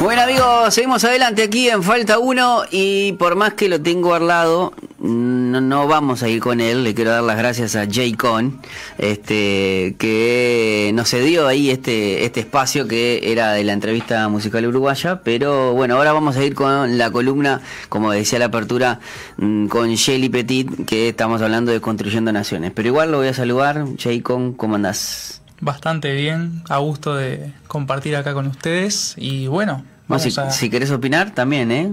Bueno 0.00 0.22
amigos, 0.22 0.72
seguimos 0.72 1.04
adelante 1.04 1.42
aquí 1.42 1.68
en 1.68 1.82
Falta 1.82 2.18
1 2.18 2.62
y 2.70 3.12
por 3.12 3.36
más 3.36 3.52
que 3.52 3.68
lo 3.68 3.82
tengo 3.82 4.14
al 4.14 4.28
lado, 4.28 4.72
no, 4.98 5.86
vamos 5.86 6.22
a 6.22 6.28
ir 6.30 6.40
con 6.40 6.62
él, 6.62 6.84
le 6.84 6.94
quiero 6.94 7.10
dar 7.10 7.22
las 7.22 7.36
gracias 7.36 7.76
a 7.76 7.84
Jay 7.86 8.14
Con, 8.14 8.62
este, 8.96 9.96
que 9.98 10.90
nos 10.94 11.10
cedió 11.10 11.46
ahí 11.46 11.68
este, 11.68 12.24
este 12.24 12.40
espacio 12.40 12.88
que 12.88 13.30
era 13.30 13.52
de 13.52 13.62
la 13.62 13.74
entrevista 13.74 14.26
musical 14.30 14.66
uruguaya, 14.66 15.20
pero 15.22 15.74
bueno, 15.74 15.96
ahora 15.96 16.14
vamos 16.14 16.38
a 16.38 16.44
ir 16.44 16.54
con 16.54 16.96
la 16.96 17.10
columna, 17.10 17.60
como 17.90 18.10
decía 18.10 18.38
la 18.38 18.46
apertura, 18.46 19.00
mm, 19.36 19.66
con 19.66 19.90
Shelly 19.90 20.30
Petit, 20.30 20.86
que 20.86 21.10
estamos 21.10 21.42
hablando 21.42 21.72
de 21.72 21.82
Construyendo 21.82 22.32
Naciones, 22.32 22.72
pero 22.74 22.88
igual 22.88 23.12
lo 23.12 23.18
voy 23.18 23.28
a 23.28 23.34
saludar, 23.34 23.84
Jay 23.98 24.22
Con, 24.22 24.54
¿cómo 24.54 24.76
andás? 24.76 25.42
Bastante 25.60 26.14
bien, 26.14 26.62
a 26.70 26.78
gusto 26.78 27.16
de 27.16 27.52
compartir 27.68 28.16
acá 28.16 28.32
con 28.32 28.46
ustedes 28.46 29.14
y 29.18 29.46
bueno, 29.46 29.84
si, 30.18 30.70
querés 30.70 30.90
opinar, 30.90 31.30
también, 31.32 31.70
¿eh? 31.70 31.92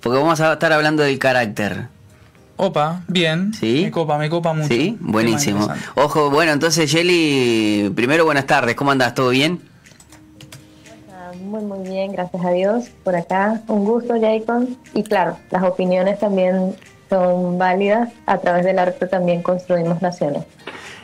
Porque 0.00 0.18
vamos 0.18 0.40
a 0.40 0.54
estar 0.54 0.72
hablando 0.72 1.02
del 1.02 1.18
carácter. 1.18 1.88
Opa, 2.56 3.02
bien. 3.08 3.52
Sí. 3.54 3.82
Me 3.84 3.90
copa, 3.90 4.18
me 4.18 4.28
copa 4.28 4.52
mucho. 4.52 4.68
Sí, 4.68 4.96
buenísimo. 5.00 5.68
Ojo, 5.94 6.30
bueno, 6.30 6.52
entonces, 6.52 6.90
Jelly, 6.90 7.90
primero 7.94 8.24
buenas 8.24 8.46
tardes. 8.46 8.74
¿Cómo 8.74 8.90
andás? 8.90 9.14
¿Todo 9.14 9.30
bien? 9.30 9.60
Muy, 11.42 11.62
muy 11.62 11.88
bien, 11.88 12.12
gracias 12.12 12.44
a 12.44 12.50
Dios. 12.50 12.90
Por 13.02 13.16
acá, 13.16 13.62
un 13.66 13.84
gusto, 13.84 14.14
Jacob. 14.20 14.68
Y 14.94 15.02
claro, 15.02 15.36
las 15.50 15.62
opiniones 15.62 16.18
también 16.18 16.76
son 17.08 17.58
válidas. 17.58 18.10
A 18.26 18.38
través 18.38 18.64
del 18.64 18.78
arte 18.78 19.06
también 19.06 19.42
construimos 19.42 20.00
naciones 20.02 20.44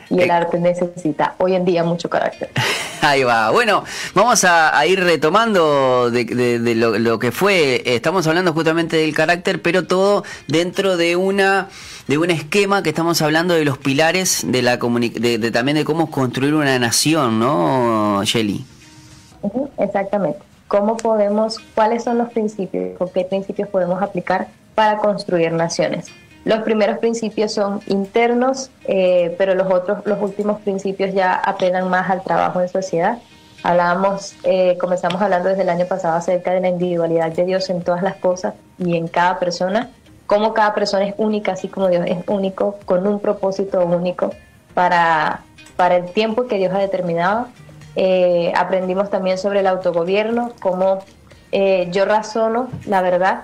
y 0.09 0.21
el 0.21 0.29
eh, 0.29 0.33
arte 0.33 0.59
necesita 0.59 1.35
hoy 1.37 1.55
en 1.55 1.65
día 1.65 1.83
mucho 1.83 2.09
carácter. 2.09 2.49
Ahí 3.01 3.23
va. 3.23 3.51
Bueno, 3.51 3.83
vamos 4.13 4.43
a, 4.43 4.85
ir 4.85 5.03
retomando 5.03 6.11
de, 6.11 6.75
lo, 6.75 7.19
que 7.19 7.31
fue. 7.31 7.83
Estamos 7.85 8.27
hablando 8.27 8.53
justamente 8.53 8.97
del 8.97 9.13
carácter, 9.13 9.61
pero 9.61 9.85
todo 9.85 10.23
dentro 10.47 10.97
de 10.97 11.15
una 11.15 11.69
de 12.07 12.17
un 12.17 12.31
esquema 12.31 12.83
que 12.83 12.89
estamos 12.89 13.21
hablando 13.21 13.53
de 13.53 13.65
los 13.65 13.77
pilares 13.77 14.43
de 14.45 14.61
la 14.61 14.77
de, 14.77 15.51
también 15.51 15.75
de 15.77 15.83
cómo 15.83 16.09
construir 16.09 16.53
una 16.53 16.79
nación, 16.79 17.39
¿no, 17.39 18.23
Shelly? 18.23 18.65
exactamente. 19.77 20.39
¿Cómo 20.67 20.97
podemos, 20.97 21.59
cuáles 21.75 22.03
son 22.03 22.17
los 22.17 22.29
principios, 22.31 22.99
o 22.99 23.11
qué 23.11 23.23
principios 23.23 23.69
podemos 23.69 24.01
aplicar 24.01 24.47
para 24.75 24.97
construir 24.97 25.51
naciones? 25.51 26.07
Los 26.47 26.59
primeros 26.59 26.99
principios 26.99 27.51
son 27.51 27.81
internos, 27.87 28.71
eh, 28.85 29.35
pero 29.37 29.53
los 29.53 29.69
otros, 29.69 30.05
los 30.05 30.21
últimos 30.21 30.61
principios 30.61 31.13
ya 31.13 31.33
apelan 31.33 31.89
más 31.89 32.09
al 32.09 32.23
trabajo 32.23 32.61
en 32.61 32.69
sociedad. 32.69 33.17
Hablábamos, 33.63 34.33
eh, 34.43 34.77
comenzamos 34.79 35.21
hablando 35.21 35.49
desde 35.49 35.63
el 35.63 35.69
año 35.69 35.85
pasado 35.87 36.15
acerca 36.15 36.53
de 36.53 36.61
la 36.61 36.69
individualidad 36.69 37.33
de 37.33 37.43
Dios 37.43 37.69
en 37.69 37.81
todas 37.81 38.01
las 38.01 38.15
cosas 38.15 38.53
y 38.77 38.95
en 38.95 39.09
cada 39.09 39.39
persona, 39.39 39.89
cómo 40.25 40.53
cada 40.53 40.73
persona 40.73 41.05
es 41.05 41.15
única, 41.17 41.51
así 41.51 41.67
como 41.67 41.89
Dios 41.89 42.05
es 42.07 42.19
único, 42.27 42.79
con 42.85 43.05
un 43.05 43.19
propósito 43.19 43.81
único 43.85 44.31
para, 44.73 45.41
para 45.75 45.97
el 45.97 46.05
tiempo 46.13 46.47
que 46.47 46.55
Dios 46.55 46.73
ha 46.73 46.79
determinado. 46.79 47.47
Eh, 47.97 48.53
aprendimos 48.55 49.09
también 49.09 49.37
sobre 49.37 49.59
el 49.59 49.67
autogobierno, 49.67 50.53
cómo 50.61 50.99
yo 51.91 52.05
razono 52.05 52.69
la 52.85 53.01
verdad 53.01 53.41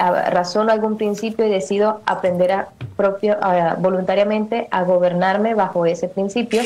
razono 0.00 0.72
algún 0.72 0.96
principio 0.96 1.46
y 1.46 1.50
decido 1.50 2.00
aprender 2.06 2.52
a 2.52 2.68
propio, 2.96 3.36
voluntariamente 3.78 4.68
a 4.70 4.82
gobernarme 4.82 5.54
bajo 5.54 5.86
ese 5.86 6.08
principio 6.08 6.62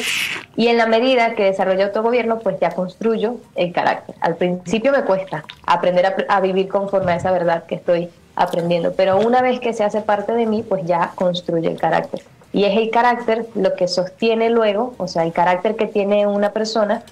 y 0.57 0.69
en 0.69 0.77
la 0.77 0.87
medida 0.87 1.35
que 1.35 1.45
desarrollo 1.45 1.85
autogobierno 1.85 2.39
pues 2.39 2.59
ya 2.61 2.71
construyo 2.71 3.37
el 3.55 3.73
carácter. 3.73 4.15
Al 4.21 4.37
principio 4.37 4.93
me 4.93 5.03
cuesta 5.03 5.45
aprender 5.67 6.07
a, 6.07 6.15
a, 6.29 6.41
vivir 6.41 6.69
conforme 6.69 7.13
a 7.13 7.17
esa 7.17 7.33
verdad 7.33 7.65
que 7.65 7.77
estoy 7.77 8.11
aprendiendo, 8.37 8.93
pero 8.93 9.19
una 9.19 9.43
vez 9.43 9.61
que 9.61 9.73
se 9.73 9.85
hace 9.85 10.01
parte 10.01 10.33
de 10.33 10.47
mí 10.47 10.63
pues 10.63 10.85
ya 10.87 11.13
construye 11.15 11.69
el 11.69 11.79
carácter. 11.79 12.21
Y 12.53 12.65
es 12.65 12.77
el 12.77 12.91
carácter 12.91 13.47
lo 13.57 13.75
que 13.75 13.89
sostiene 13.89 14.49
luego, 14.49 14.95
o 14.99 15.09
sea, 15.09 15.25
el 15.25 15.33
carácter 15.33 15.75
que 15.75 15.87
tiene 15.87 16.27
una 16.27 16.51
persona 16.51 17.03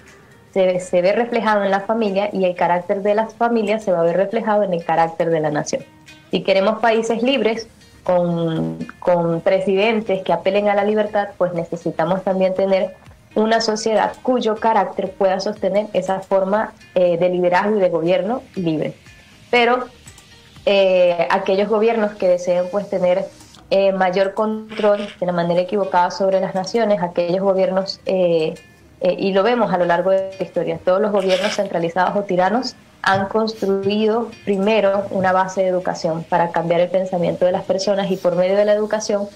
se, 0.53 0.79
se 0.81 1.03
ve 1.03 1.13
reflejado 1.13 1.65
en 1.65 1.71
la 1.71 1.81
familia 1.81 2.31
y 2.33 2.45
el 2.45 2.55
carácter 2.55 3.03
de 3.03 3.15
las 3.15 3.35
familias 3.35 3.83
se 3.83 3.91
va 3.91 4.01
a 4.01 4.05
ver 4.05 4.17
reflejado 4.17 4.63
en 4.63 4.73
el 4.73 4.85
carácter 4.85 5.31
de 5.31 5.41
la 5.41 5.51
nación. 5.51 5.83
Si 6.33 6.43
queremos 6.43 6.81
países 6.81 7.23
libres, 7.23 7.69
con, 8.03 9.41
presidentes 9.45 10.23
que 10.23 10.33
apelen 10.33 10.69
a 10.69 10.75
la 10.75 10.83
libertad, 10.83 11.29
pues 11.37 11.53
necesitamos 11.53 12.25
también 12.25 12.55
tener 12.55 12.97
una 13.35 13.61
sociedad 13.61 14.15
cuyo 14.23 14.57
carácter 14.57 15.11
pueda 15.13 15.41
sostener 15.41 15.87
esa 15.93 16.21
forma 16.21 16.73
eh, 16.95 17.19
de 17.19 17.29
liderazgo 17.29 17.77
y 17.77 17.81
de 17.81 17.91
gobierno 17.91 18.43
libre. 18.55 18.95
Pero 19.51 19.85
eh, 20.65 21.29
aquellos 21.31 21.69
gobiernos 21.69 22.13
que 22.13 22.29
deseen 22.29 22.65
pues 22.71 22.89
tener 22.89 23.27
eh, 23.71 23.93
mayor 23.93 24.33
control 24.33 25.07
de 25.21 25.27
la 25.27 25.33
manera 25.33 25.61
equivocada 25.61 26.11
sobre 26.11 26.41
las 26.41 26.55
naciones, 26.55 27.03
aquellos 27.03 27.41
gobiernos, 27.41 28.01
y 28.07 29.33
lo 29.33 29.43
vemos 29.43 29.71
a 29.71 29.77
lo 29.79 29.85
largo 29.85 30.11
de 30.11 30.35
la 30.39 30.45
historia, 30.45 30.79
todos 30.83 31.01
los 31.01 31.13
gobiernos 31.13 31.57
centralizados 31.57 32.17
o 32.17 32.23
tiranos 32.23 32.75
han 33.03 33.27
construido 33.27 34.31
primero 34.45 35.07
una 35.11 35.33
base 35.33 35.63
de 35.63 35.69
educación 35.69 36.25
para 36.25 36.53
cambiar 36.53 36.81
el 36.81 36.89
pensamiento 36.89 37.45
de 37.45 37.53
las 37.53 37.65
personas 37.65 38.11
y 38.11 38.17
por 38.17 38.37
medio 38.37 38.57
de 38.57 38.65
la 38.65 38.73
educación 38.73 39.29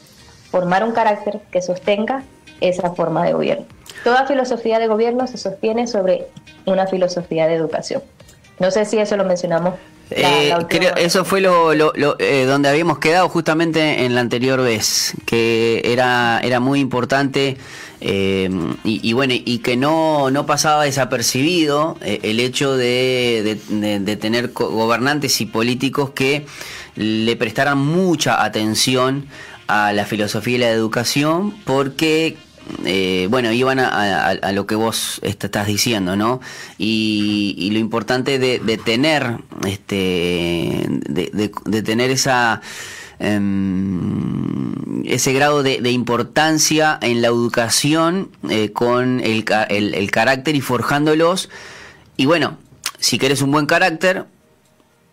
formar 0.50 0.84
un 0.84 0.93
carácter 0.93 1.41
que 1.50 1.60
sostenga 1.60 2.22
esa 2.60 2.93
forma 2.94 3.25
de 3.25 3.32
gobierno. 3.32 3.66
Toda 4.04 4.27
filosofía 4.27 4.78
de 4.78 4.87
gobierno 4.87 5.27
se 5.27 5.37
sostiene 5.37 5.87
sobre 5.88 6.28
una 6.65 6.87
filosofía 6.87 7.49
de 7.49 7.54
educación. 7.54 8.03
No 8.59 8.71
sé 8.71 8.84
si 8.84 8.99
eso 8.99 9.17
lo 9.17 9.25
mencionamos. 9.25 9.75
Eh, 10.11 10.55
eso 10.99 11.25
fue 11.25 11.41
lo, 11.41 11.72
eh, 12.19 12.44
donde 12.44 12.69
habíamos 12.69 12.99
quedado 12.99 13.28
justamente 13.28 14.05
en 14.05 14.15
la 14.15 14.21
anterior 14.21 14.61
vez, 14.62 15.15
que 15.25 15.83
era, 15.84 16.39
era 16.44 16.61
muy 16.61 16.78
importante 16.78 17.56
eh, 18.00 18.49
y, 18.84 19.12
bueno, 19.15 19.34
y 19.34 19.59
que 19.59 19.77
no, 19.77 20.31
no 20.31 20.47
pasaba 20.47 20.84
desapercibido 20.84 21.97
el 22.03 22.39
hecho 22.39 22.77
de, 22.77 23.59
tener 24.21 24.53
gobernantes 24.53 25.41
y 25.41 25.47
políticos 25.47 26.11
que 26.11 26.47
le 26.95 27.34
prestaran 27.34 27.78
mucha 27.78 28.45
atención 28.45 29.27
a 29.66 29.93
la 29.93 30.05
filosofía 30.05 30.55
y 30.55 30.59
la 30.59 30.71
educación 30.71 31.53
porque 31.65 32.37
eh, 32.84 33.28
bueno, 33.31 33.53
iban 33.53 33.78
a, 33.78 34.53
lo 34.53 34.66
que 34.66 34.75
vos 34.75 35.21
estás 35.22 35.66
diciendo, 35.66 36.16
¿no? 36.16 36.41
Y, 36.78 37.69
lo 37.72 37.78
importante 37.78 38.38
de, 38.38 38.78
tener, 38.78 39.38
este, 39.65 40.87
de 40.88 41.82
tener 41.82 42.10
esa 42.10 42.60
Em, 43.19 45.04
ese 45.06 45.32
grado 45.32 45.62
de, 45.62 45.91
importancia 45.91 46.99
en 47.00 47.22
la 47.22 47.28
educación 47.28 48.31
eh, 48.50 48.72
con 48.72 49.21
el, 49.21 49.44
el, 49.71 50.10
carácter 50.10 50.54
y 50.54 50.60
forjándolos. 50.60 51.48
Y 52.16 52.27
bueno, 52.27 52.59
si 52.98 53.19
querés 53.19 53.41
un 53.41 53.53
buen 53.53 53.66
carácter, 53.66 54.27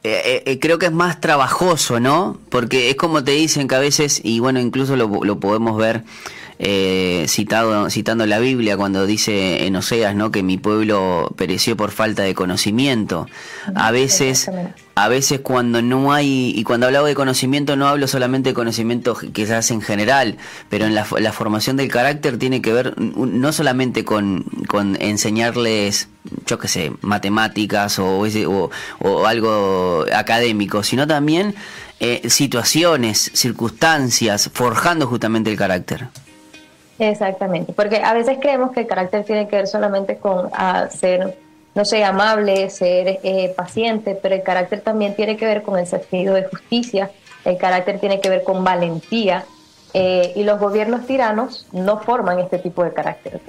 eh, 0.04 0.44
eh, 0.46 0.60
creo 0.60 0.80
que 0.80 0.88
es 0.88 0.92
más 0.92 1.22
trabajoso, 1.22 2.02
¿no? 2.02 2.40
Porque 2.50 2.90
es 2.90 2.96
como 2.96 3.24
te 3.24 3.32
dicen 3.32 3.70
que 3.70 3.76
a 3.76 3.80
veces, 3.80 4.20
y 4.22 4.40
bueno, 4.40 4.60
incluso 4.60 4.98
lo, 4.98 5.24
lo 5.24 5.40
podemos 5.40 5.78
ver 5.78 6.04
eh, 6.66 7.26
citado, 7.28 7.90
citando 7.90 8.26
la 8.26 8.40
Biblia 8.40 8.78
cuando 8.78 9.06
dice 9.06 9.66
en 9.66 9.76
Oseas 9.76 10.16
¿no? 10.16 10.32
que 10.32 10.44
mi 10.44 10.58
pueblo 10.58 11.34
pereció 11.36 11.76
por 11.76 11.92
falta 11.92 12.24
de 12.24 12.34
conocimiento. 12.34 13.28
A 13.76 13.92
veces, 13.92 14.50
a 14.96 15.10
veces 15.10 15.42
cuando 15.42 15.82
no 15.82 16.14
hay, 16.14 16.54
y 16.56 16.64
cuando 16.64 16.88
hablo 16.88 17.04
de 17.04 17.16
conocimiento 17.16 17.76
no 17.76 17.90
hablo 17.90 18.08
solamente 18.08 18.52
de 18.52 18.54
conocimiento 18.54 19.14
que 19.34 19.46
se 19.46 19.56
hace 19.56 19.74
en 19.74 19.82
general, 19.82 20.38
pero 20.70 20.86
en 20.86 20.96
la, 20.96 21.04
formación 21.04 21.76
del 21.76 21.92
carácter 21.92 22.40
tiene 22.40 22.62
que 22.62 22.72
ver 22.72 22.98
no 22.98 23.52
solamente 23.52 24.06
con, 24.06 24.46
con 24.70 24.96
enseñarles, 25.02 26.08
yo 26.46 26.60
qué 26.60 26.70
sé, 26.70 26.94
matemáticas 27.02 28.00
o, 28.00 28.26
o, 29.00 29.26
algo 29.28 30.06
académico, 30.16 30.82
sino 30.82 31.08
también 31.08 31.56
eh, 32.00 32.30
situaciones, 32.30 33.32
circunstancias, 33.34 34.50
forjando 34.54 35.08
justamente 35.08 35.52
el 35.52 35.58
carácter. 35.58 36.08
Exactamente, 37.10 37.74
porque 37.74 37.98
a 37.98 38.14
veces 38.14 38.38
creemos 38.40 38.72
que 38.72 38.82
el 38.82 38.88
carácter 38.88 39.26
tiene 39.26 39.48
que 39.48 39.58
ver 39.58 39.68
solamente 39.68 40.18
con 40.18 40.50
ah, 40.54 40.88
ser, 40.90 41.38
no 41.76 41.84
sé, 41.84 42.04
amable, 42.04 42.70
ser 42.70 43.20
eh, 43.24 43.54
paciente, 43.58 44.18
pero 44.22 44.36
el 44.36 44.42
carácter 44.42 44.80
también 44.80 45.14
tiene 45.14 45.36
que 45.36 45.46
ver 45.46 45.64
con 45.64 45.78
el 45.78 45.86
sentido 45.86 46.34
de 46.34 46.46
justicia, 46.46 47.12
el 47.44 47.58
carácter 47.58 48.00
tiene 48.00 48.22
que 48.22 48.30
ver 48.30 48.44
con 48.44 48.64
valentía, 48.64 49.44
eh, 49.94 50.32
y 50.36 50.44
los 50.44 50.60
gobiernos 50.60 51.06
tiranos 51.06 51.68
no 51.74 52.00
forman 52.00 52.40
este 52.40 52.58
tipo 52.58 52.84
de 52.84 52.94
carácter. 52.94 53.42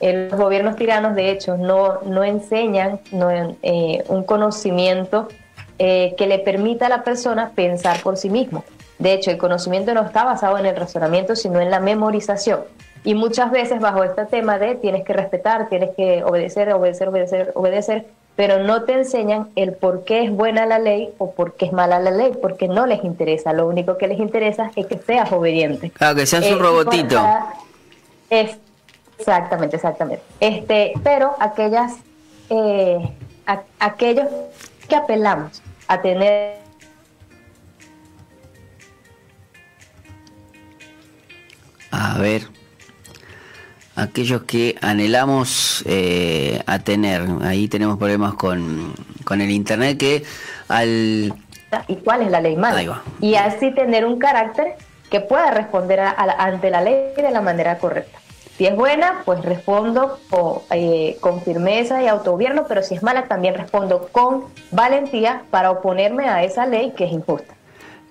Eh, 0.00 0.28
los 0.28 0.38
gobiernos 0.38 0.74
tiranos, 0.74 1.14
de 1.14 1.30
hecho, 1.30 1.56
no, 1.56 2.00
no 2.02 2.24
enseñan 2.24 3.00
no, 3.12 3.28
un 4.08 4.24
conocimiento 4.24 5.28
que 5.78 6.26
le 6.26 6.38
permita 6.38 6.86
a 6.86 6.88
la 6.88 7.04
persona 7.04 7.52
pensar 7.54 8.00
por 8.02 8.16
sí 8.16 8.30
mismo. 8.30 8.64
De 8.98 9.12
hecho, 9.12 9.30
el 9.30 9.38
conocimiento 9.38 9.94
no 9.94 10.02
está 10.02 10.24
basado 10.24 10.58
en 10.58 10.66
el 10.66 10.74
razonamiento, 10.74 11.36
sino 11.36 11.60
en 11.60 11.70
la 11.70 11.80
memorización. 11.80 12.60
Y 13.06 13.14
muchas 13.14 13.52
veces 13.52 13.78
bajo 13.78 14.02
este 14.02 14.26
tema 14.26 14.58
de 14.58 14.74
tienes 14.74 15.04
que 15.04 15.12
respetar, 15.12 15.68
tienes 15.68 15.94
que 15.94 16.24
obedecer, 16.24 16.72
obedecer, 16.72 17.08
obedecer, 17.08 17.52
obedecer, 17.54 18.06
pero 18.34 18.64
no 18.64 18.82
te 18.82 18.94
enseñan 18.94 19.48
el 19.54 19.74
por 19.74 20.04
qué 20.04 20.24
es 20.24 20.32
buena 20.32 20.66
la 20.66 20.80
ley 20.80 21.10
o 21.18 21.30
por 21.30 21.54
qué 21.54 21.66
es 21.66 21.72
mala 21.72 22.00
la 22.00 22.10
ley, 22.10 22.32
porque 22.42 22.66
no 22.66 22.84
les 22.84 23.04
interesa. 23.04 23.52
Lo 23.52 23.68
único 23.68 23.96
que 23.96 24.08
les 24.08 24.18
interesa 24.18 24.72
es 24.74 24.86
que 24.86 24.98
seas 24.98 25.30
obediente. 25.30 25.90
Claro, 25.90 26.16
que 26.16 26.26
seas 26.26 26.46
un 26.46 26.58
eh, 26.58 26.62
robotito. 26.62 27.24
Es, 28.28 28.58
exactamente, 29.20 29.76
exactamente. 29.76 30.24
Este, 30.40 30.92
pero 31.04 31.36
aquellas, 31.38 31.94
eh, 32.50 33.08
aquellos 33.78 34.26
que 34.88 34.96
apelamos 34.96 35.62
a 35.86 36.02
tener 36.02 36.56
a 41.92 42.18
ver, 42.18 42.55
aquellos 43.96 44.42
que 44.42 44.76
anhelamos 44.82 45.82
eh, 45.86 46.62
a 46.66 46.78
tener, 46.78 47.26
ahí 47.42 47.66
tenemos 47.66 47.98
problemas 47.98 48.34
con, 48.34 48.94
con 49.24 49.40
el 49.40 49.50
Internet 49.50 49.98
que 49.98 50.24
al... 50.68 51.34
¿Y 51.88 51.96
cuál 51.96 52.22
es 52.22 52.30
la 52.30 52.40
ley 52.40 52.56
mala? 52.56 53.02
Y 53.20 53.34
así 53.34 53.72
tener 53.72 54.04
un 54.04 54.18
carácter 54.18 54.76
que 55.10 55.20
pueda 55.20 55.50
responder 55.50 56.00
ante 56.00 56.70
la 56.70 56.80
ley 56.80 57.12
de 57.16 57.30
la 57.30 57.40
manera 57.40 57.78
correcta. 57.78 58.18
Si 58.56 58.66
es 58.66 58.74
buena, 58.74 59.22
pues 59.24 59.44
respondo 59.44 60.18
eh, 60.70 61.18
con 61.20 61.42
firmeza 61.42 62.02
y 62.02 62.08
autogobierno, 62.08 62.64
pero 62.66 62.82
si 62.82 62.94
es 62.94 63.02
mala, 63.02 63.24
también 63.24 63.54
respondo 63.54 64.08
con 64.12 64.44
valentía 64.70 65.42
para 65.50 65.70
oponerme 65.70 66.28
a 66.28 66.42
esa 66.42 66.64
ley 66.64 66.92
que 66.96 67.04
es 67.04 67.12
injusta. 67.12 67.55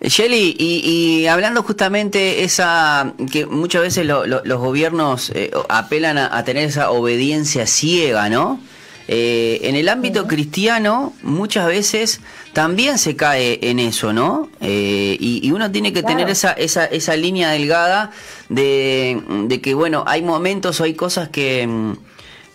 Shelly, 0.02 0.56
y, 0.60 1.26
hablando 1.28 1.64
justamente 1.64 2.44
esa 2.44 3.14
que 3.32 3.46
muchas 3.46 3.82
veces 3.82 4.06
los 4.06 4.60
gobiernos 4.60 5.32
eh, 5.34 5.52
apelan 5.70 6.18
a, 6.18 6.44
tener 6.44 6.66
esa 6.66 6.92
obediencia 6.92 7.66
ciega, 7.66 8.30
¿no? 8.30 8.60
Eh, 9.08 9.60
en 9.64 9.76
el 9.76 9.88
ámbito 9.88 10.26
cristiano 10.26 11.14
muchas 11.22 11.68
veces 11.68 12.22
también 12.54 12.98
se 12.98 13.16
cae 13.16 13.60
en 13.62 13.80
eso, 13.80 14.14
¿no? 14.14 14.50
Eh, 14.62 15.16
y, 15.20 15.50
uno 15.52 15.72
tiene 15.72 15.94
que 15.94 16.04
tener 16.04 16.30
esa, 16.30 16.52
esa, 16.52 16.86
esa 16.86 17.16
línea 17.16 17.52
delgada 17.52 18.12
de, 18.50 19.60
que, 19.64 19.74
bueno, 19.74 20.04
hay 20.08 20.22
momentos 20.22 20.82
o 20.82 20.84
hay 20.84 20.94
cosas 20.94 21.30
que, 21.30 21.96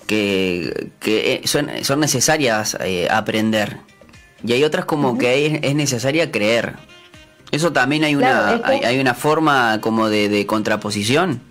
que, 0.06 1.40
son, 1.44 1.70
son 1.82 2.00
necesarias 2.00 2.76
aprender. 3.10 3.78
Y 4.44 4.52
hay 4.52 4.64
otras 4.64 4.84
como 4.84 5.18
que 5.18 5.60
es 5.62 5.74
necesaria 5.74 6.30
creer. 6.30 6.89
Eso 7.50 7.72
también 7.72 8.04
hay 8.04 8.14
una, 8.14 8.60
hay, 8.64 9.00
una 9.00 9.14
forma 9.14 9.80
como 9.80 10.08
de, 10.08 10.46
contraposición. 10.46 11.42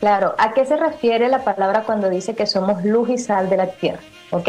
Claro, 0.00 0.34
¿a 0.38 0.52
qué 0.52 0.66
se 0.66 0.76
refiere 0.76 1.28
la 1.28 1.44
palabra 1.44 1.82
cuando 1.82 2.10
dice 2.10 2.34
que 2.34 2.46
somos 2.46 2.84
luz 2.84 3.08
y 3.08 3.18
sal 3.18 3.48
de 3.48 3.56
la 3.56 3.66
tierra? 3.68 4.00
¿Ok? 4.30 4.48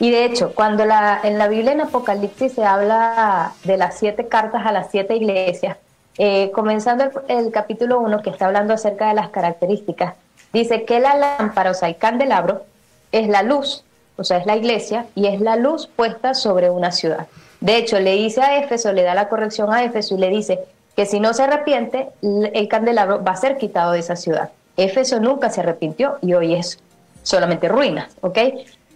Y 0.00 0.10
de 0.10 0.24
hecho, 0.24 0.52
cuando 0.54 0.84
la, 0.84 1.20
en 1.22 1.38
la 1.38 1.48
Biblia 1.48 1.72
en 1.72 1.80
Apocalipsis 1.80 2.52
se 2.52 2.64
habla 2.64 3.52
de 3.64 3.76
las 3.76 3.98
siete 3.98 4.28
cartas 4.28 4.66
a 4.66 4.72
las 4.72 4.90
siete 4.90 5.16
iglesias, 5.16 5.76
eh, 6.18 6.50
comenzando 6.52 7.04
el, 7.28 7.50
capítulo 7.50 7.98
1 8.00 8.22
que 8.22 8.30
está 8.30 8.46
hablando 8.46 8.74
acerca 8.74 9.08
de 9.08 9.14
las 9.14 9.28
características, 9.30 10.14
dice 10.52 10.84
que 10.84 11.00
la 11.00 11.16
lámpara, 11.16 11.72
o 11.72 11.74
sea, 11.74 11.88
el 11.88 11.96
candelabro, 11.96 12.64
es 13.12 13.28
la 13.28 13.42
luz, 13.42 13.84
o 14.16 14.24
sea, 14.24 14.38
es 14.38 14.46
la 14.46 14.56
iglesia, 14.56 15.06
y 15.14 15.26
es 15.26 15.40
la 15.40 15.56
luz 15.56 15.88
puesta 15.88 16.34
sobre 16.34 16.70
una 16.70 16.92
ciudad. 16.92 17.26
De 17.64 17.78
hecho, 17.78 17.98
le 17.98 18.12
dice 18.12 18.42
a 18.42 18.58
Éfeso, 18.58 18.92
le 18.92 19.04
da 19.04 19.14
la 19.14 19.30
corrección 19.30 19.72
a 19.72 19.84
Éfeso 19.84 20.16
y 20.16 20.18
le 20.18 20.28
dice 20.28 20.60
que 20.94 21.06
si 21.06 21.18
no 21.18 21.32
se 21.32 21.44
arrepiente, 21.44 22.10
el 22.20 22.68
candelabro 22.68 23.24
va 23.24 23.32
a 23.32 23.36
ser 23.36 23.56
quitado 23.56 23.92
de 23.92 24.00
esa 24.00 24.16
ciudad. 24.16 24.50
Éfeso 24.76 25.18
nunca 25.18 25.48
se 25.48 25.62
arrepintió 25.62 26.18
y 26.20 26.34
hoy 26.34 26.54
es 26.56 26.78
solamente 27.22 27.68
ruinas, 27.68 28.14
¿ok? 28.20 28.38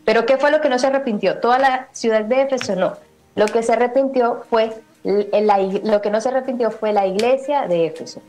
Pero 0.05 0.26
¿qué 0.26 0.37
fue 0.37 0.50
lo 0.50 0.61
que 0.61 0.69
no 0.69 0.79
se 0.79 0.87
arrepintió? 0.87 1.38
Toda 1.38 1.59
la 1.59 1.88
ciudad 1.93 2.25
de 2.25 2.43
Éfeso 2.43 2.76
no. 2.76 2.93
Lo 3.37 3.47
que 3.47 3.62
se 3.62 3.73
arrepintió 3.73 4.43
fue 4.50 4.70
lo 5.03 6.03
que 6.03 6.11
no 6.11 6.20
se 6.20 6.29
arrepintió 6.29 6.70
fue 6.70 6.93
la 6.93 7.06
iglesia 7.06 7.67
de 7.69 7.87
Éfeso. 7.87 8.20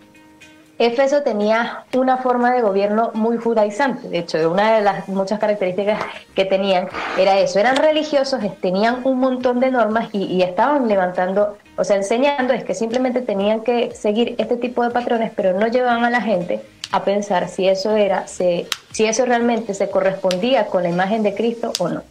Éfeso 0.79 1.23
tenía 1.23 1.83
una 1.93 2.17
forma 2.17 2.53
de 2.53 2.61
gobierno 2.61 3.11
muy 3.13 3.35
judaizante. 3.37 4.07
De 4.07 4.19
hecho, 4.19 4.49
una 4.49 4.77
de 4.77 4.81
las 4.81 5.09
muchas 5.09 5.37
características 5.37 5.99
que 6.33 6.45
tenían 6.45 6.87
era 7.17 7.37
eso. 7.37 7.59
Eran 7.59 7.75
religiosos, 7.75 8.39
tenían 8.61 9.01
un 9.03 9.19
montón 9.19 9.59
de 9.59 9.71
normas 9.71 10.07
y, 10.13 10.41
estaban 10.41 10.87
levantando, 10.87 11.57
o 11.75 11.83
sea, 11.83 11.97
enseñando 11.97 12.53
es 12.53 12.63
que 12.63 12.73
simplemente 12.73 13.21
tenían 13.21 13.59
que 13.59 13.93
seguir 13.93 14.35
este 14.37 14.55
tipo 14.55 14.81
de 14.81 14.91
patrones, 14.91 15.33
pero 15.35 15.51
no 15.51 15.67
llevaban 15.67 16.05
a 16.05 16.09
la 16.09 16.21
gente 16.21 16.61
a 16.93 17.03
pensar 17.03 17.49
si 17.49 17.67
eso 17.67 17.97
era, 17.97 18.25
si, 18.27 18.65
eso 18.99 19.25
realmente 19.25 19.73
se 19.73 19.89
correspondía 19.89 20.67
con 20.67 20.83
la 20.83 20.89
imagen 20.89 21.23
de 21.23 21.35
Cristo 21.35 21.73
o 21.79 21.89
no. 21.89 22.03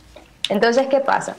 Entonces, 0.50 0.88
¿qué 0.88 1.00
pasa? 1.00 1.36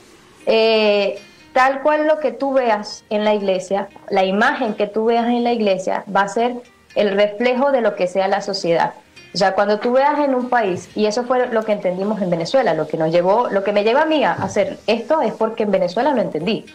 Eh, 0.48 1.22
tal 1.54 1.84
cual 1.84 2.08
lo 2.08 2.20
que 2.20 2.32
tú 2.32 2.54
veas 2.54 3.06
en 3.12 3.24
la 3.24 3.36
iglesia, 3.36 3.88
la 4.10 4.26
imagen 4.26 4.74
que 4.74 4.88
tú 4.88 5.06
veas 5.06 5.28
en 5.28 5.44
la 5.44 5.54
iglesia 5.54 6.04
va 6.14 6.22
a 6.22 6.28
ser 6.28 6.56
el 6.96 7.12
reflejo 7.12 7.72
de 7.72 7.82
lo 7.82 7.96
que 7.96 8.08
sea 8.08 8.28
la 8.28 8.42
sociedad. 8.42 8.94
O 9.34 9.38
sea, 9.38 9.54
cuando 9.54 9.80
tú 9.80 9.92
veas 9.92 10.20
en 10.20 10.34
un 10.34 10.50
país, 10.50 10.90
y 10.96 11.06
eso 11.06 11.24
fue 11.24 11.48
lo 11.48 11.64
que 11.64 11.72
entendimos 11.72 12.22
en 12.22 12.32
Venezuela, 12.32 12.74
lo 12.74 12.88
que 12.88 12.98
nos 12.98 13.12
llevó, 13.12 13.48
lo 13.50 13.64
que 13.64 13.72
me 13.72 13.84
lleva 13.84 14.02
a 14.02 14.06
mí 14.06 14.24
a 14.24 14.34
hacer 14.34 14.80
esto 14.88 15.22
es 15.22 15.34
porque 15.34 15.64
en 15.64 15.72
Venezuela 15.72 16.14
lo 16.14 16.22
entendí. 16.22 16.66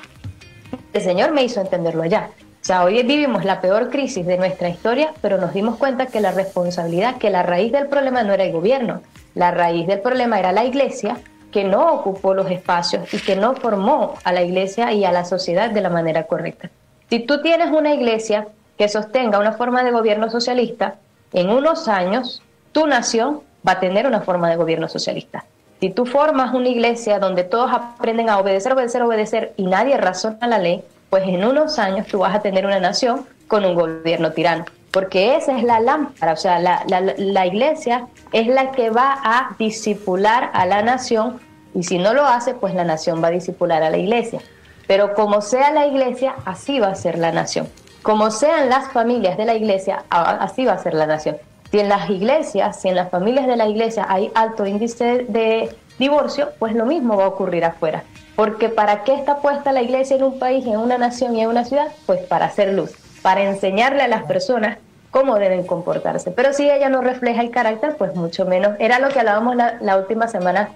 El 0.93 1.02
Señor 1.02 1.32
me 1.32 1.43
hizo 1.43 1.61
entenderlo 1.61 2.02
allá. 2.02 2.31
O 2.62 2.66
sea, 2.66 2.84
hoy 2.84 3.02
vivimos 3.02 3.44
la 3.44 3.61
peor 3.61 3.90
crisis 3.90 4.25
de 4.25 4.38
nuestra 4.38 4.69
historia, 4.69 5.12
pero 5.20 5.37
nos 5.37 5.52
dimos 5.52 5.76
cuenta 5.76 6.06
que 6.06 6.20
la 6.20 6.31
responsabilidad, 6.31 7.19
que 7.19 7.28
la 7.28 7.43
raíz 7.43 7.72
del 7.72 7.88
problema 7.88 8.22
no 8.22 8.32
era 8.32 8.44
el 8.44 8.52
gobierno, 8.52 9.02
la 9.34 9.50
raíz 9.50 9.87
del 9.87 10.00
problema 10.00 10.38
era 10.38 10.52
la 10.52 10.64
iglesia 10.64 11.19
que 11.50 11.64
no 11.64 11.93
ocupó 11.93 12.34
los 12.34 12.50
espacios 12.50 13.12
y 13.12 13.19
que 13.19 13.37
no 13.37 13.55
formó 13.55 14.14
a 14.25 14.32
la 14.32 14.43
iglesia 14.43 14.93
y 14.93 15.05
a 15.05 15.12
la 15.12 15.25
sociedad 15.25 15.70
de 15.70 15.81
la 15.81 15.90
manera 15.90 16.25
correcta. 16.25 16.70
Si 17.11 17.20
tú 17.20 17.43
tienes 17.43 17.70
una 17.70 17.93
iglesia 17.93 18.49
que 18.79 18.88
sostenga 18.88 19.38
una 19.38 19.53
forma 19.53 19.85
de 19.85 19.91
gobierno 19.91 20.31
socialista, 20.31 20.97
en 21.32 21.50
unos 21.50 21.88
años 21.88 22.43
tu 22.73 22.87
nación 22.87 23.41
va 23.67 23.73
a 23.73 23.81
tener 23.81 24.06
una 24.06 24.21
forma 24.21 24.50
de 24.50 24.56
gobierno 24.56 24.88
socialista. 24.88 25.44
Si 25.81 25.91
tú 25.91 26.06
formas 26.06 26.55
una 26.55 26.69
iglesia 26.69 27.19
donde 27.19 27.44
todos 27.44 27.71
aprenden 27.73 28.31
a 28.31 28.38
obedecer, 28.38 28.73
obedecer, 28.73 29.03
obedecer 29.03 29.53
y 29.56 29.65
nadie 29.65 29.97
razona 29.97 30.47
la 30.47 30.59
ley, 30.59 30.82
pues 31.11 31.25
en 31.25 31.44
unos 31.44 31.79
años 31.79 32.06
tú 32.06 32.21
vas 32.21 32.35
a 32.35 32.41
tener 32.41 32.67
una 32.67 32.81
nación 32.81 33.26
con 33.49 33.65
un 33.65 33.75
gobierno 33.75 34.32
tirano. 34.32 34.65
Porque 34.91 35.37
esa 35.37 35.59
es 35.59 35.65
la 35.65 35.81
lámpara, 35.81 36.32
o 36.32 36.37
sea, 36.37 36.59
la, 36.61 37.47
iglesia 37.47 38.06
es 38.32 38.47
la 38.47 38.71
que 38.71 38.91
va 38.91 39.19
a 39.23 39.56
disipular 39.59 40.50
a 40.53 40.67
la 40.67 40.82
nación 40.82 41.41
y 41.75 41.82
si 41.82 41.99
no 41.99 42.15
lo 42.15 42.25
hace, 42.25 42.55
pues 42.55 42.75
la 42.75 42.85
nación 42.85 43.23
va 43.23 43.28
a 43.28 43.33
disipular 43.33 43.83
a 43.83 43.90
la 43.90 43.97
iglesia. 43.97 44.40
Pero 44.87 45.14
como 45.14 45.40
sea 45.40 45.73
la 45.73 45.87
iglesia, 45.87 46.37
así 46.45 46.78
va 46.78 46.88
a 46.88 46.95
ser 46.95 47.19
la 47.19 47.33
nación 47.33 47.66
como 48.04 48.30
sean 48.30 48.68
las 48.68 48.92
familias 48.92 49.38
de 49.38 49.46
la 49.46 49.54
iglesia, 49.54 50.04
así 50.11 50.66
va 50.66 50.75
a 50.75 50.78
ser 50.78 50.92
la 50.92 51.06
nación. 51.06 51.38
Si 51.70 51.80
en 51.80 51.88
las 51.88 52.11
iglesias, 52.11 52.78
si 52.78 52.88
en 52.88 52.96
las 52.96 53.08
familias 53.08 53.46
de 53.46 53.56
la 53.56 53.66
iglesia 53.66 54.04
hay 54.06 54.30
alto 54.34 54.66
índice 54.66 55.25
de 55.26 55.75
divorcio, 55.99 56.50
pues 56.58 56.75
lo 56.75 56.84
mismo 56.84 57.16
va 57.16 57.25
a 57.25 57.28
ocurrir 57.28 57.64
afuera. 57.64 58.04
Porque 58.37 58.68
¿para 58.68 59.04
qué 59.04 59.14
está 59.14 59.38
puesta 59.38 59.73
la 59.73 59.80
iglesia 59.80 60.16
en 60.16 60.23
un 60.23 60.38
país, 60.38 60.66
en 60.66 60.76
una 60.76 60.99
nación 60.99 61.34
y 61.34 61.40
en 61.40 61.49
una 61.49 61.64
ciudad? 61.64 61.88
Pues 62.04 62.20
para 62.20 62.44
hacer 62.44 62.75
luz, 62.75 62.92
para 63.23 63.42
enseñarle 63.42 64.02
a 64.02 64.08
las 64.08 64.25
personas 64.25 64.76
cómo 65.11 65.37
deben 65.37 65.66
comportarse. 65.66 66.30
Pero 66.30 66.52
si 66.52 66.70
ella 66.70 66.90
no 66.90 67.00
refleja 67.00 67.40
el 67.40 67.50
carácter, 67.50 67.96
pues 67.96 68.14
mucho 68.14 68.44
menos. 68.44 68.73
Era 68.80 68.99
lo 68.99 69.08
que 69.08 69.20
hablábamos 69.20 69.56
la 69.56 69.96
última 69.96 70.28
semana 70.28 70.68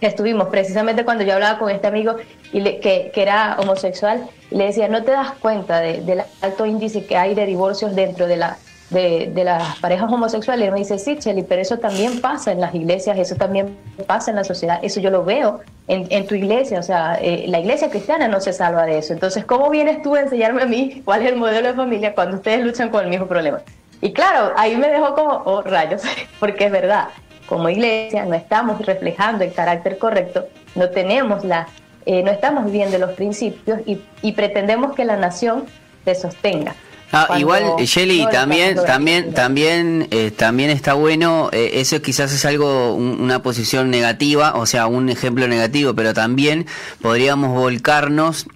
estuvimos, 0.00 0.48
precisamente 0.48 1.04
cuando 1.04 1.24
yo 1.24 1.34
hablaba 1.34 1.58
con 1.58 1.70
este 1.70 1.86
amigo 1.86 2.16
y 2.52 2.62
que, 2.62 3.10
que, 3.12 3.22
era 3.22 3.56
homosexual, 3.58 4.28
le 4.50 4.66
decía, 4.66 4.88
¿no 4.88 5.02
te 5.02 5.12
das 5.12 5.32
cuenta 5.40 5.80
del 5.80 6.22
alto 6.42 6.66
índice 6.66 7.06
que 7.06 7.16
hay 7.16 7.34
de 7.34 7.46
divorcios 7.46 7.94
dentro 7.94 8.26
de, 8.26 8.36
la, 8.36 8.58
de, 8.90 9.30
de 9.34 9.44
las 9.44 9.78
parejas 9.78 10.12
homosexuales? 10.12 10.68
Y 10.68 10.70
me 10.70 10.78
dice, 10.78 10.98
sí, 10.98 11.16
Chely, 11.16 11.42
pero 11.44 11.62
eso 11.62 11.78
también 11.78 12.20
pasa 12.20 12.52
en 12.52 12.60
las 12.60 12.74
iglesias, 12.74 13.18
eso 13.18 13.36
también 13.36 13.76
pasa 14.06 14.30
en 14.30 14.36
la 14.36 14.44
sociedad, 14.44 14.78
eso 14.82 15.00
yo 15.00 15.10
lo 15.10 15.24
veo 15.24 15.60
en, 15.88 16.06
en 16.10 16.26
tu 16.26 16.34
iglesia, 16.34 16.78
o 16.78 16.82
sea, 16.82 17.18
eh, 17.20 17.46
la 17.48 17.60
iglesia 17.60 17.88
cristiana 17.88 18.28
no 18.28 18.40
se 18.40 18.52
salva 18.52 18.84
de 18.84 18.98
eso. 18.98 19.12
Entonces, 19.12 19.44
¿cómo 19.44 19.70
vienes 19.70 20.02
tú 20.02 20.14
a 20.14 20.20
enseñarme 20.20 20.62
a 20.62 20.66
mí 20.66 21.02
cuál 21.04 21.22
es 21.22 21.32
el 21.32 21.36
modelo 21.36 21.68
de 21.68 21.74
familia 21.74 22.14
cuando 22.14 22.36
ustedes 22.36 22.64
luchan 22.64 22.90
con 22.90 23.02
el 23.04 23.10
mismo 23.10 23.26
problema? 23.26 23.60
Y 24.02 24.12
claro, 24.12 24.52
ahí 24.56 24.76
me 24.76 24.88
dejó 24.88 25.14
como, 25.14 25.42
oh, 25.46 25.62
rayos, 25.62 26.02
porque 26.38 26.66
es 26.66 26.72
verdad 26.72 27.08
como 27.46 27.68
iglesia 27.68 28.24
no 28.24 28.34
estamos 28.34 28.84
reflejando 28.84 29.44
el 29.44 29.52
carácter 29.52 29.98
correcto, 29.98 30.46
no 30.74 30.90
tenemos 30.90 31.44
la, 31.44 31.68
eh, 32.04 32.22
no 32.22 32.30
estamos 32.30 32.66
viviendo 32.66 32.98
los 32.98 33.12
principios 33.12 33.80
y, 33.86 34.32
pretendemos 34.32 34.94
que 34.94 35.04
la 35.04 35.16
nación 35.16 35.64
se 36.04 36.14
sostenga. 36.14 36.74
Ah, 37.12 37.38
igual, 37.38 37.76
Shelly, 37.78 38.26
también, 38.32 38.76
también, 38.84 39.32
también, 39.32 40.08
eh, 40.10 40.32
también 40.32 40.70
está 40.70 40.94
bueno, 40.94 41.50
eh, 41.52 41.70
eso 41.74 42.02
quizás 42.02 42.32
es 42.32 42.44
algo, 42.44 42.94
una 42.94 43.42
posición 43.42 43.90
negativa, 43.90 44.54
o 44.56 44.66
sea, 44.66 44.88
un 44.88 45.08
ejemplo 45.08 45.46
negativo, 45.46 45.94
pero 45.94 46.12
también 46.14 46.66
podríamos 47.00 47.54
volcarnos, 47.54 48.46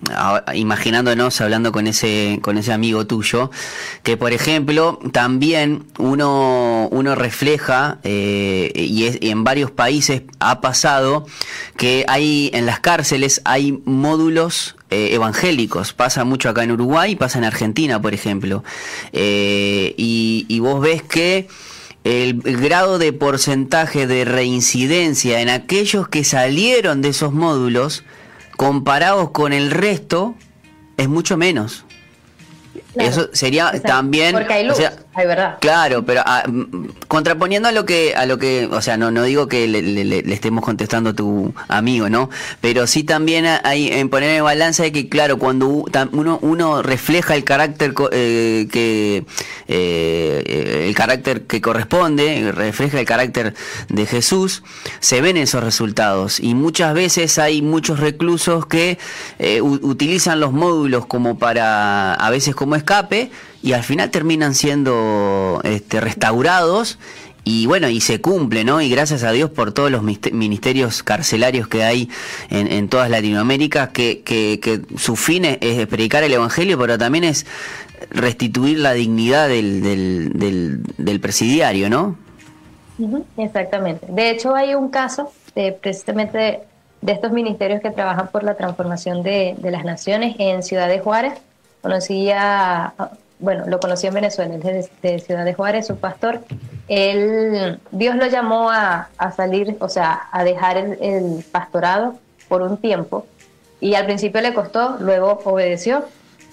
imaginándonos, 0.52 1.40
hablando 1.40 1.71
con 1.71 1.87
ese, 1.87 2.40
con 2.42 2.59
ese 2.59 2.73
amigo 2.73 3.07
tuyo, 3.07 3.52
que 4.02 4.16
por 4.16 4.33
ejemplo, 4.33 4.99
también 5.12 5.85
uno, 5.99 6.88
uno 6.90 7.14
refleja, 7.14 7.99
eh, 8.02 8.73
y, 8.75 9.04
es, 9.04 9.19
y 9.21 9.30
en 9.30 9.45
varios 9.45 9.71
países 9.71 10.23
ha 10.40 10.61
pasado, 10.61 11.25
que 11.76 12.04
hay, 12.09 12.50
en 12.52 12.66
las 12.66 12.80
cárceles 12.80 13.42
hay 13.45 13.80
módulos 13.85 14.75
eh, 14.90 15.14
evangélicos. 15.14 15.92
Pasa 15.92 16.25
mucho 16.25 16.49
acá 16.49 16.64
en 16.64 16.73
Uruguay, 16.73 17.14
pasa 17.14 17.38
en 17.38 17.44
Argentina, 17.44 18.02
por 18.02 18.12
ejemplo. 18.12 18.64
Eh, 19.12 19.94
y, 19.97 20.59
vos 20.61 20.80
ves 20.80 21.02
que 21.02 21.49
el, 22.04 22.35
grado 22.42 22.99
de 22.99 23.12
porcentaje 23.12 24.06
de 24.06 24.25
reincidencia 24.25 25.40
en 25.40 25.49
aquellos 25.49 26.09
que 26.09 26.25
salieron 26.25 27.02
de 27.02 27.11
esos 27.11 27.32
módulos, 27.32 28.02
comparados 28.56 29.30
con 29.30 29.52
el 29.52 29.70
resto, 29.70 30.35
es 30.97 31.09
mucho 31.09 31.37
menos. 31.37 31.85
Eso 32.97 33.30
sería 33.32 33.80
también. 33.82 34.32
Porque 34.32 34.52
hay 34.52 34.66
luz, 34.66 34.78
Claro, 35.61 36.05
pero 36.05 36.23
ah, 36.25 36.45
contraponiendo 37.09 37.69
a 37.69 37.73
lo 37.73 37.85
que, 37.85 38.14
a 38.14 38.26
lo 38.26 38.38
que, 38.38 38.69
o 38.71 38.81
sea, 38.81 38.97
no, 38.97 39.11
no 39.11 39.25
digo 39.25 39.49
que 39.49 39.67
le, 39.67 40.19
estemos 40.33 40.64
contestando 40.64 41.11
a 41.11 41.12
tu 41.14 41.52
amigo, 41.67 42.09
¿no? 42.09 42.31
Pero 42.61 42.87
sí 42.87 43.02
también 43.02 43.45
hay 43.64 43.88
en 43.88 44.09
poner 44.09 44.37
en 44.37 44.45
balanza 44.45 44.85
de 44.85 44.93
que, 44.93 45.09
claro, 45.09 45.38
cuando 45.38 45.85
uno, 46.12 46.38
uno 46.43 46.83
refleja 46.83 47.35
el 47.35 47.43
carácter 47.43 47.93
eh, 48.12 48.69
que 48.71 49.25
eh, 49.67 50.87
el 50.87 50.95
carácter 50.95 51.43
que 51.43 51.61
corresponde, 51.61 52.52
refleja 52.52 53.00
el 53.00 53.07
carácter 53.07 53.55
de 53.88 54.07
Jesús, 54.07 54.62
se 55.00 55.21
ven 55.21 55.37
esos 55.37 55.64
resultados. 55.64 56.38
Y 56.38 56.55
muchas 56.55 56.95
veces 56.95 57.38
hay 57.40 57.62
muchos 57.62 57.99
reclusos 57.99 58.64
que 58.67 58.99
eh, 59.40 59.61
utilizan 59.61 60.38
los 60.38 60.52
módulos 60.52 61.07
como 61.07 61.37
para, 61.37 62.14
a 62.14 62.31
veces 62.31 62.55
como 62.55 62.76
escape 62.76 63.31
y 63.62 63.73
al 63.73 63.83
final 63.83 64.11
terminan 64.11 64.55
siendo 64.55 65.61
este, 65.64 66.00
restaurados 66.00 66.99
y 67.45 67.67
bueno, 67.67 67.88
y 67.88 68.00
se 68.00 68.21
cumple, 68.21 68.64
¿no? 68.64 68.81
Y 68.81 68.90
gracias 68.90 69.23
a 69.23 69.33
Dios 69.33 69.50
por 69.50 69.73
todos 69.73 69.90
los 69.90 70.02
ministerios 70.02 71.02
carcelarios 71.02 71.69
que 71.69 71.85
hay 71.85 72.11
en, 72.50 72.71
en 72.71 72.88
toda 72.88 73.09
Latinoamérica, 73.09 73.90
que, 73.90 74.23
que, 74.23 74.83
su 74.97 75.17
fin 75.17 75.45
es, 75.45 75.87
predicar 75.87 76.23
el 76.23 76.33
Evangelio, 76.33 76.79
pero 76.79 76.99
también 76.99 77.25
es 77.25 77.47
restituir 78.11 78.79
la 78.79 78.93
dignidad 78.93 79.49
del, 79.49 79.83
del, 79.83 80.83
del, 80.97 81.21
presidiario, 81.21 81.88
¿no? 81.88 82.17
Exactamente. 83.38 84.07
De 84.09 84.31
hecho, 84.31 84.55
hay 84.55 84.75
un 84.75 84.90
caso 84.90 85.33
de, 85.55 85.73
precisamente 85.73 86.61
de, 87.00 87.12
estos 87.12 87.33
ministerios 87.33 87.81
que 87.81 87.90
trabajan 87.90 88.29
por 88.29 88.43
la 88.43 88.55
transformación 88.55 89.23
de, 89.23 89.57
las 89.62 89.85
naciones 89.85 90.37
en 90.38 90.62
Ciudad 90.62 90.88
de 90.88 91.00
Juárez, 91.00 91.35
conocía, 91.81 92.93
bueno, 93.40 93.64
lo 93.66 93.80
conocí 93.80 94.06
en 94.06 94.14
Venezuela, 94.14 94.56
de, 94.56 95.18
Ciudad 95.18 95.44
de 95.44 95.54
Juárez, 95.54 95.87
su 95.87 95.97
pastor. 95.97 96.40
Él, 96.88 97.80
Dios 97.90 98.16
lo 98.16 98.26
llamó 98.26 98.70
a, 98.70 99.09
salir, 99.35 99.76
o 99.80 99.88
sea, 99.88 100.28
a 100.32 100.44
dejar 100.44 100.76
el, 100.76 101.44
pastorado 101.50 102.16
por 102.49 102.62
un 102.62 102.76
tiempo. 102.76 103.26
Y 103.80 103.94
al 103.94 104.04
principio 104.04 104.40
le 104.40 104.52
costó, 104.52 104.97
luego 105.00 105.40
obedeció. 105.44 106.04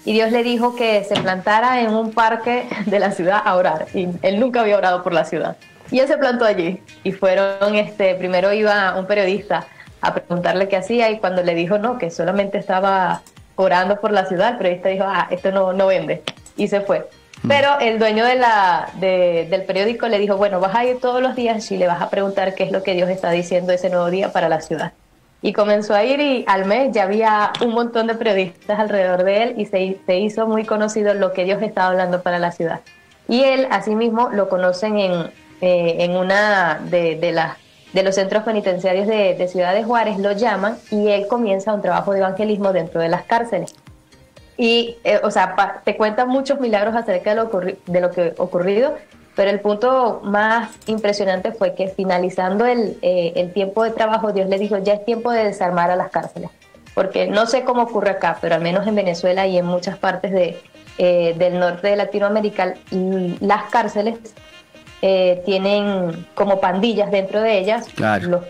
Y 0.04 0.14
Dios 0.14 0.32
le 0.32 0.42
dijo 0.42 0.74
que 0.74 1.04
se 1.04 1.20
plantara 1.20 1.82
en 1.82 1.90
un 1.90 2.12
parque 2.12 2.66
de 2.86 2.98
la 2.98 3.10
ciudad 3.10 3.42
a 3.44 3.56
orar. 3.56 3.86
Y 3.92 4.08
él 4.22 4.40
nunca 4.40 4.60
había 4.60 4.78
orado 4.78 5.02
por 5.02 5.12
la 5.12 5.24
ciudad. 5.24 5.56
Y 5.90 5.98
él 5.98 6.08
se 6.08 6.16
plantó 6.16 6.44
allí. 6.44 6.80
Y 7.04 7.12
fueron, 7.12 7.74
este, 7.74 8.14
primero 8.14 8.52
iba 8.52 8.98
un 8.98 9.06
periodista 9.06 9.66
a 10.00 10.14
preguntarle 10.14 10.68
qué 10.68 10.76
hacía 10.76 11.10
y 11.10 11.18
cuando 11.18 11.42
le 11.42 11.54
dijo 11.54 11.78
no, 11.78 11.98
que 11.98 12.10
solamente 12.10 12.58
estaba 12.58 13.22
orando 13.56 14.00
por 14.00 14.12
la 14.12 14.26
ciudad, 14.26 14.52
el 14.52 14.58
periodista 14.58 14.88
dijo, 14.88 15.04
ah, 15.06 15.26
esto 15.30 15.50
no, 15.50 15.72
no 15.72 15.88
vende, 15.88 16.22
y 16.58 16.68
se 16.68 16.82
fue. 16.82 17.08
Mm. 17.42 17.48
Pero 17.48 17.78
el 17.80 17.98
dueño 17.98 18.26
de 18.26 18.34
la, 18.34 18.90
del 19.00 19.62
periódico 19.64 20.08
le 20.08 20.18
dijo, 20.18 20.36
bueno, 20.36 20.60
vas 20.60 20.74
a 20.74 20.84
ir 20.84 21.00
todos 21.00 21.22
los 21.22 21.34
días 21.34 21.70
y 21.72 21.78
le 21.78 21.86
vas 21.86 22.02
a 22.02 22.10
preguntar 22.10 22.54
qué 22.54 22.64
es 22.64 22.72
lo 22.72 22.82
que 22.82 22.92
Dios 22.92 23.08
está 23.08 23.30
diciendo 23.30 23.72
ese 23.72 23.88
nuevo 23.88 24.10
día 24.10 24.32
para 24.32 24.50
la 24.50 24.60
ciudad. 24.60 24.92
Y 25.40 25.52
comenzó 25.52 25.94
a 25.94 26.04
ir 26.04 26.20
y 26.20 26.44
al 26.46 26.66
mes 26.66 26.90
ya 26.92 27.04
había 27.04 27.52
un 27.64 27.70
montón 27.70 28.08
de 28.08 28.16
periodistas 28.16 28.78
alrededor 28.78 29.22
de 29.24 29.42
él 29.44 29.54
y 29.56 29.66
se, 29.66 29.96
se 30.04 30.18
hizo 30.18 30.46
muy 30.46 30.64
conocido 30.64 31.14
lo 31.14 31.32
que 31.32 31.44
Dios 31.44 31.62
estaba 31.62 31.88
hablando 31.88 32.22
para 32.22 32.38
la 32.38 32.50
ciudad. 32.50 32.80
Y 33.28 33.44
él, 33.44 33.68
asimismo, 33.70 34.30
lo 34.32 34.48
conocen 34.48 34.98
en, 34.98 35.12
eh, 35.60 35.96
en 36.00 36.16
una 36.16 36.80
de, 36.90 37.16
de 37.16 37.32
las 37.32 37.56
de 37.92 38.02
los 38.02 38.14
centros 38.14 38.44
penitenciarios 38.44 39.06
de, 39.06 39.48
Ciudad 39.48 39.74
de 39.74 39.84
Juárez, 39.84 40.18
lo 40.18 40.32
llaman 40.32 40.76
y 40.90 41.08
él 41.08 41.26
comienza 41.26 41.72
un 41.72 41.82
trabajo 41.82 42.12
de 42.12 42.18
evangelismo 42.18 42.72
dentro 42.72 43.00
de 43.00 43.08
las 43.08 43.22
cárceles. 43.22 43.74
Y, 44.58 44.96
eh, 45.04 45.20
o 45.22 45.30
sea, 45.30 45.80
te 45.84 45.96
cuentan 45.96 46.28
muchos 46.28 46.60
milagros 46.60 46.94
acerca 46.94 47.30
de 47.30 47.36
lo, 47.36 47.50
de 47.86 48.00
lo 48.00 48.10
que 48.10 48.34
ocurrido, 48.36 48.96
pero 49.34 49.50
el 49.50 49.60
punto 49.60 50.20
más 50.24 50.70
impresionante 50.86 51.52
fue 51.52 51.74
que 51.74 51.88
finalizando 51.88 52.66
el, 52.66 52.98
eh, 53.00 53.32
el, 53.36 53.52
tiempo 53.52 53.84
de 53.84 53.92
trabajo, 53.92 54.32
Dios 54.32 54.48
le 54.48 54.58
dijo, 54.58 54.76
ya 54.78 54.94
es 54.94 55.04
tiempo 55.04 55.30
de 55.30 55.44
desarmar 55.44 55.90
a 55.90 55.96
las 55.96 56.10
cárceles. 56.10 56.50
Porque 56.92 57.28
no 57.28 57.46
sé 57.46 57.62
cómo 57.62 57.82
ocurre 57.82 58.10
acá, 58.10 58.38
pero 58.40 58.56
al 58.56 58.60
menos 58.60 58.84
en 58.88 58.96
Venezuela 58.96 59.46
y 59.46 59.56
en 59.56 59.64
muchas 59.64 59.96
partes 59.96 60.32
de, 60.32 60.60
eh, 60.98 61.34
del 61.38 61.60
norte 61.60 61.86
de 61.86 61.96
Latinoamérica, 61.96 62.74
las 62.90 63.70
cárceles 63.70 64.18
eh, 65.00 65.42
tienen 65.46 66.26
como 66.34 66.60
pandillas 66.60 67.12
dentro 67.12 67.40
de 67.40 67.58
ellas. 67.58 67.86
Los, 68.22 68.42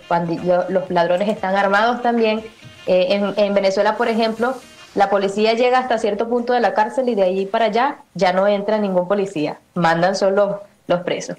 los 0.70 0.90
ladrones 0.90 1.28
están 1.28 1.54
armados 1.54 2.00
también. 2.00 2.42
Eh, 2.86 3.34
en, 3.36 3.52
Venezuela, 3.52 3.98
por 3.98 4.08
ejemplo, 4.08 4.54
la 4.98 5.10
policía 5.10 5.54
llega 5.54 5.78
hasta 5.78 5.96
cierto 5.96 6.28
punto 6.28 6.52
de 6.52 6.58
la 6.58 6.74
cárcel 6.74 7.08
y 7.08 7.14
de 7.14 7.22
allí 7.22 7.46
para 7.46 7.66
allá 7.66 7.98
ya 8.14 8.32
no 8.32 8.48
entra 8.48 8.78
ningún 8.78 9.06
policía. 9.06 9.60
Mandan 9.74 10.16
solo 10.16 10.62
los 10.88 11.02
presos. 11.02 11.36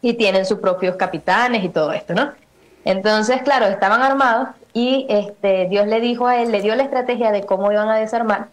Y 0.00 0.14
tienen 0.14 0.46
sus 0.46 0.60
propios 0.60 0.96
capitanes 0.96 1.62
y 1.64 1.68
todo 1.68 1.92
esto, 1.92 2.14
¿no? 2.14 2.32
Entonces, 2.86 3.42
claro, 3.42 3.66
estaban 3.66 4.00
armados 4.00 4.48
y 4.72 5.04
este, 5.10 5.68
Dios 5.68 5.86
le 5.86 6.00
dijo 6.00 6.28
a 6.28 6.40
él, 6.40 6.50
le 6.50 6.62
dio 6.62 6.74
la 6.76 6.82
estrategia 6.84 7.30
de 7.30 7.42
cómo 7.42 7.70
iban 7.70 7.90
a 7.90 7.96
desarmar. 7.96 8.46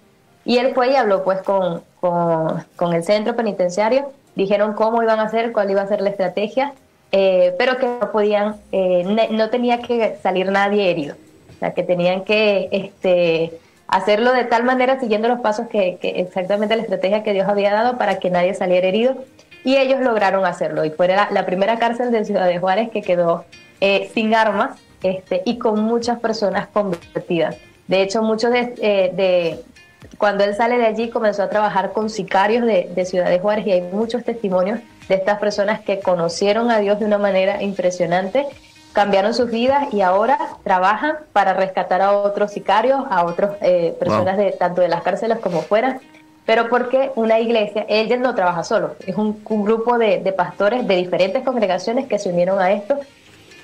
Y 0.43 0.57
él 0.57 0.73
fue 0.75 0.91
y 0.91 0.97
habló 0.97 1.23
pues 1.23 1.41
con, 1.41 1.81
con, 2.01 2.93
el 2.93 3.05
centro 3.05 3.37
penitenciario 3.37 4.11
dijeron 4.35 4.73
cómo 4.73 5.01
iban 5.01 5.21
a 5.21 5.23
hacer, 5.23 5.53
cuál 5.53 5.71
iba 5.71 5.81
a 5.81 5.87
ser 5.87 6.01
la 6.01 6.09
estrategia, 6.09 6.73
eh, 7.13 7.55
pero 7.57 7.77
que 7.77 7.85
no 7.85 8.11
podían, 8.11 8.57
eh, 8.73 9.29
no 9.31 9.49
tenía 9.49 9.81
que 9.81 10.17
salir 10.21 10.51
nadie 10.51 10.91
herido, 10.91 11.15
o 11.55 11.59
sea, 11.59 11.73
que 11.73 11.83
tenían 11.83 12.25
que 12.25 12.67
este, 12.73 13.57
hacerlo 13.87 14.33
de 14.33 14.45
tal 14.45 14.63
manera 14.63 14.99
siguiendo 14.99 15.27
los 15.27 15.39
pasos 15.39 15.67
que, 15.67 15.99
exactamente 16.01 16.75
la 16.75 16.81
estrategia 16.81 17.23
que 17.23 17.33
Dios 17.33 17.47
había 17.47 17.71
dado 17.71 17.97
para 17.97 18.19
que 18.19 18.29
nadie 18.29 18.53
saliera 18.53 18.87
herido, 18.87 19.15
y 19.63 19.77
ellos 19.77 19.99
lograron 20.01 20.45
hacerlo, 20.45 20.85
y 20.85 20.91
fue 20.91 21.07
la, 21.07 21.45
primera 21.45 21.79
cárcel 21.79 22.11
de 22.11 22.23
Ciudad 22.25 22.47
de 22.47 22.59
Juárez 22.59 22.89
que 22.91 23.01
quedó 23.01 23.45
eh, 23.81 24.11
sin 24.13 24.35
armas 24.35 24.79
este, 25.01 25.41
y 25.45 25.57
con 25.57 25.81
muchas 25.81 26.19
personas 26.19 26.67
convertidas. 26.67 27.57
De 27.87 28.01
hecho, 28.01 28.21
muchos 28.23 28.51
de, 28.51 29.59
cuando 30.17 30.43
él 30.43 30.55
sale 30.55 30.77
de 30.77 30.85
allí 30.85 31.09
comenzó 31.09 31.43
a 31.43 31.49
trabajar 31.49 31.91
con 31.93 32.09
sicarios 32.09 32.65
de, 32.65 33.05
Ciudad 33.05 33.29
de 33.29 33.39
Juárez 33.39 33.67
y 33.67 33.71
hay 33.71 33.81
muchos 33.81 34.23
testimonios 34.23 34.79
de 35.07 35.15
estas 35.15 35.39
personas 35.39 35.81
que 35.81 35.99
conocieron 35.99 36.71
a 36.71 36.79
Dios 36.79 36.99
de 36.99 37.05
una 37.05 37.19
manera 37.19 37.61
impresionante, 37.61 38.47
cambiaron 38.95 39.35
sus 39.35 39.51
vidas 39.51 39.93
y 39.93 40.01
ahora 40.01 40.39
trabajan 40.63 41.17
para 41.33 41.53
rescatar 41.53 42.01
a 42.01 42.13
otros 42.13 42.51
sicarios, 42.51 43.03
a 43.09 43.25
otras 43.25 43.57
eh, 43.61 43.95
personas 43.99 44.37
de 44.37 44.51
tanto 44.53 44.81
de 44.81 44.87
las 44.87 45.03
cárceles 45.03 45.37
como 45.39 45.61
fuera. 45.61 45.99
Pero 46.47 46.69
porque 46.69 47.11
una 47.15 47.39
iglesia, 47.39 47.85
ella 47.89 48.17
no 48.17 48.33
trabaja 48.33 48.63
solo, 48.63 48.95
es 49.05 49.15
un, 49.15 49.43
grupo 49.43 49.97
de, 49.97 50.19
de 50.19 50.31
pastores 50.31 50.87
de 50.87 50.95
diferentes 50.95 51.43
congregaciones 51.43 52.07
que 52.07 52.19
se 52.19 52.29
unieron 52.29 52.59
a 52.59 52.71
esto 52.71 52.99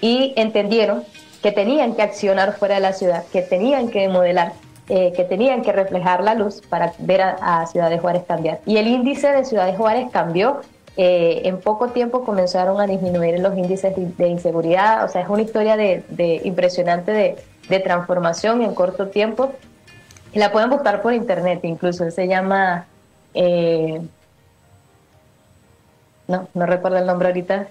y 0.01 0.33
entendieron 0.35 1.03
que 1.41 1.51
tenían 1.51 1.95
que 1.95 2.01
accionar 2.01 2.53
fuera 2.53 2.75
de 2.75 2.81
la 2.81 2.93
ciudad, 2.93 3.23
que 3.31 3.41
tenían 3.41 3.89
que 3.89 4.07
modelar 4.09 4.53
eh, 4.93 5.13
que 5.15 5.23
tenían 5.23 5.61
que 5.61 5.71
reflejar 5.71 6.21
la 6.21 6.35
luz 6.35 6.61
para 6.67 6.91
ver 6.97 7.21
a, 7.21 7.65
Ciudad 7.67 7.89
de 7.89 7.97
Juárez 7.97 8.23
cambiar. 8.27 8.59
Y 8.65 8.75
el 8.75 8.88
índice 8.88 9.31
de 9.31 9.45
Ciudad 9.45 9.65
de 9.65 9.77
Juárez 9.77 10.07
cambió. 10.11 10.59
Eh, 10.98 11.43
en 11.45 11.60
poco 11.60 11.88
tiempo 11.89 12.25
comenzaron 12.25 12.81
a 12.81 12.88
disminuir 12.88 13.39
los 13.39 13.57
índices 13.57 13.93
de, 13.95 14.27
inseguridad. 14.27 15.05
O 15.05 15.07
sea, 15.07 15.21
es 15.21 15.29
una 15.29 15.41
historia 15.41 15.77
de, 15.77 16.41
impresionante 16.43 17.38
de, 17.69 17.79
transformación 17.79 18.62
en 18.62 18.74
corto 18.74 19.07
tiempo. 19.07 19.51
La 20.33 20.51
pueden 20.51 20.69
buscar 20.69 21.01
por 21.01 21.13
internet 21.13 21.62
incluso. 21.63 22.10
Se 22.12 22.27
llama... 22.27 22.86
Eh, 23.33 24.01
no, 26.27 26.48
no 26.53 26.65
recuerdo 26.65 26.98
el 26.98 27.05
nombre 27.05 27.29
ahorita. 27.29 27.67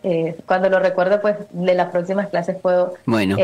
cuando 0.47 0.69
lo 0.69 0.81
recuerdo, 0.81 1.21
pues 1.21 1.37
de 1.51 1.75
las 1.75 1.91
próximas 1.91 2.29
clases 2.29 2.57
puedo, 2.57 2.95
bueno. 3.07 3.37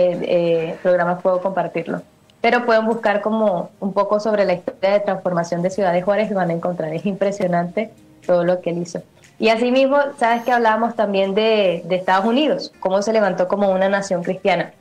programas 0.82 1.22
puedo 1.22 1.40
compartirlo. 1.40 2.02
pero 2.42 2.66
pueden 2.66 2.84
buscar 2.84 3.22
como 3.22 3.70
un 3.80 3.94
poco 3.94 4.20
sobre 4.20 4.44
la 4.44 4.52
historia 4.54 4.90
de 4.90 5.00
transformación 5.00 5.62
de 5.62 5.70
Ciudad 5.70 5.94
de 5.94 6.02
Juárez 6.02 6.30
y 6.30 6.34
van 6.34 6.50
a 6.50 6.52
encontrar, 6.52 6.92
es 6.92 7.06
impresionante 7.06 7.90
todo 8.26 8.44
lo 8.44 8.60
que 8.60 8.70
él 8.70 8.78
hizo. 8.78 9.02
Y 9.38 9.48
asimismo, 9.50 9.98
sabes 10.18 10.42
que 10.44 10.52
hablábamos 10.52 10.96
también 10.96 11.34
de, 11.34 11.84
Estados 11.90 12.24
Unidos, 12.24 12.72
cómo 12.80 13.02
se 13.02 13.12
levantó 13.12 13.48
como 13.48 13.70
una 13.70 13.88
nación 13.88 14.22
cristiana. 14.22 14.72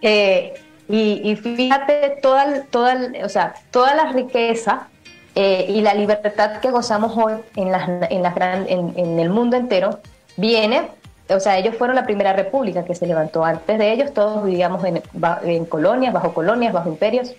Eh, 0.00 0.54
y, 0.88 1.36
fíjate, 1.36 2.18
toda, 2.22 2.62
toda, 2.70 2.96
o 3.22 3.28
sea, 3.28 3.54
toda 3.70 3.94
la 3.94 4.12
riqueza 4.12 4.88
eh, 5.34 5.66
y 5.68 5.82
la 5.82 5.92
libertad 5.94 6.60
que 6.60 6.70
gozamos 6.70 7.16
hoy 7.16 7.34
en, 7.56 7.70
las, 7.70 7.88
en, 8.10 8.22
las 8.22 8.34
en, 8.68 8.94
en 8.96 9.18
el 9.20 9.28
mundo 9.28 9.56
entero 9.56 10.00
viene 10.36 10.88
o 11.30 11.40
sea, 11.40 11.58
ellos 11.58 11.76
fueron 11.76 11.96
la 11.96 12.04
primera 12.04 12.32
república 12.32 12.84
que 12.84 12.94
se 12.94 13.06
levantó. 13.06 13.44
Antes 13.44 13.78
de 13.78 13.92
ellos 13.92 14.14
todos 14.14 14.44
vivíamos 14.44 14.82
en, 14.84 15.02
en, 15.44 15.64
colonias, 15.66 16.12
bajo 16.12 16.32
colonias, 16.32 16.72
bajo 16.72 16.88
imperios. 16.88 17.34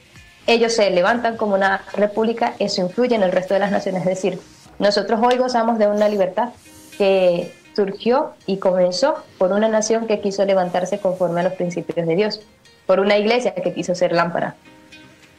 Ellos 0.45 0.73
se 0.73 0.89
levantan 0.91 1.37
como 1.37 1.55
una 1.55 1.81
república, 1.93 2.53
eso 2.59 2.81
influye 2.81 3.15
en 3.15 3.23
el 3.23 3.31
resto 3.31 3.53
de 3.53 3.59
las 3.59 3.71
naciones. 3.71 4.01
Es 4.03 4.09
decir, 4.09 4.39
nosotros 4.79 5.19
hoy 5.21 5.37
gozamos 5.37 5.77
de 5.77 5.87
una 5.87 6.09
libertad 6.09 6.49
que 6.97 7.53
surgió 7.75 8.31
y 8.45 8.57
comenzó 8.57 9.23
por 9.37 9.51
una 9.51 9.67
nación 9.67 10.07
que 10.07 10.19
quiso 10.19 10.43
levantarse 10.45 10.99
conforme 10.99 11.41
a 11.41 11.43
los 11.43 11.53
principios 11.53 12.07
de 12.07 12.15
Dios, 12.15 12.41
por 12.85 12.99
una 12.99 13.17
iglesia 13.17 13.53
que 13.53 13.73
quiso 13.73 13.93
ser 13.95 14.13
lámpara. 14.13 14.55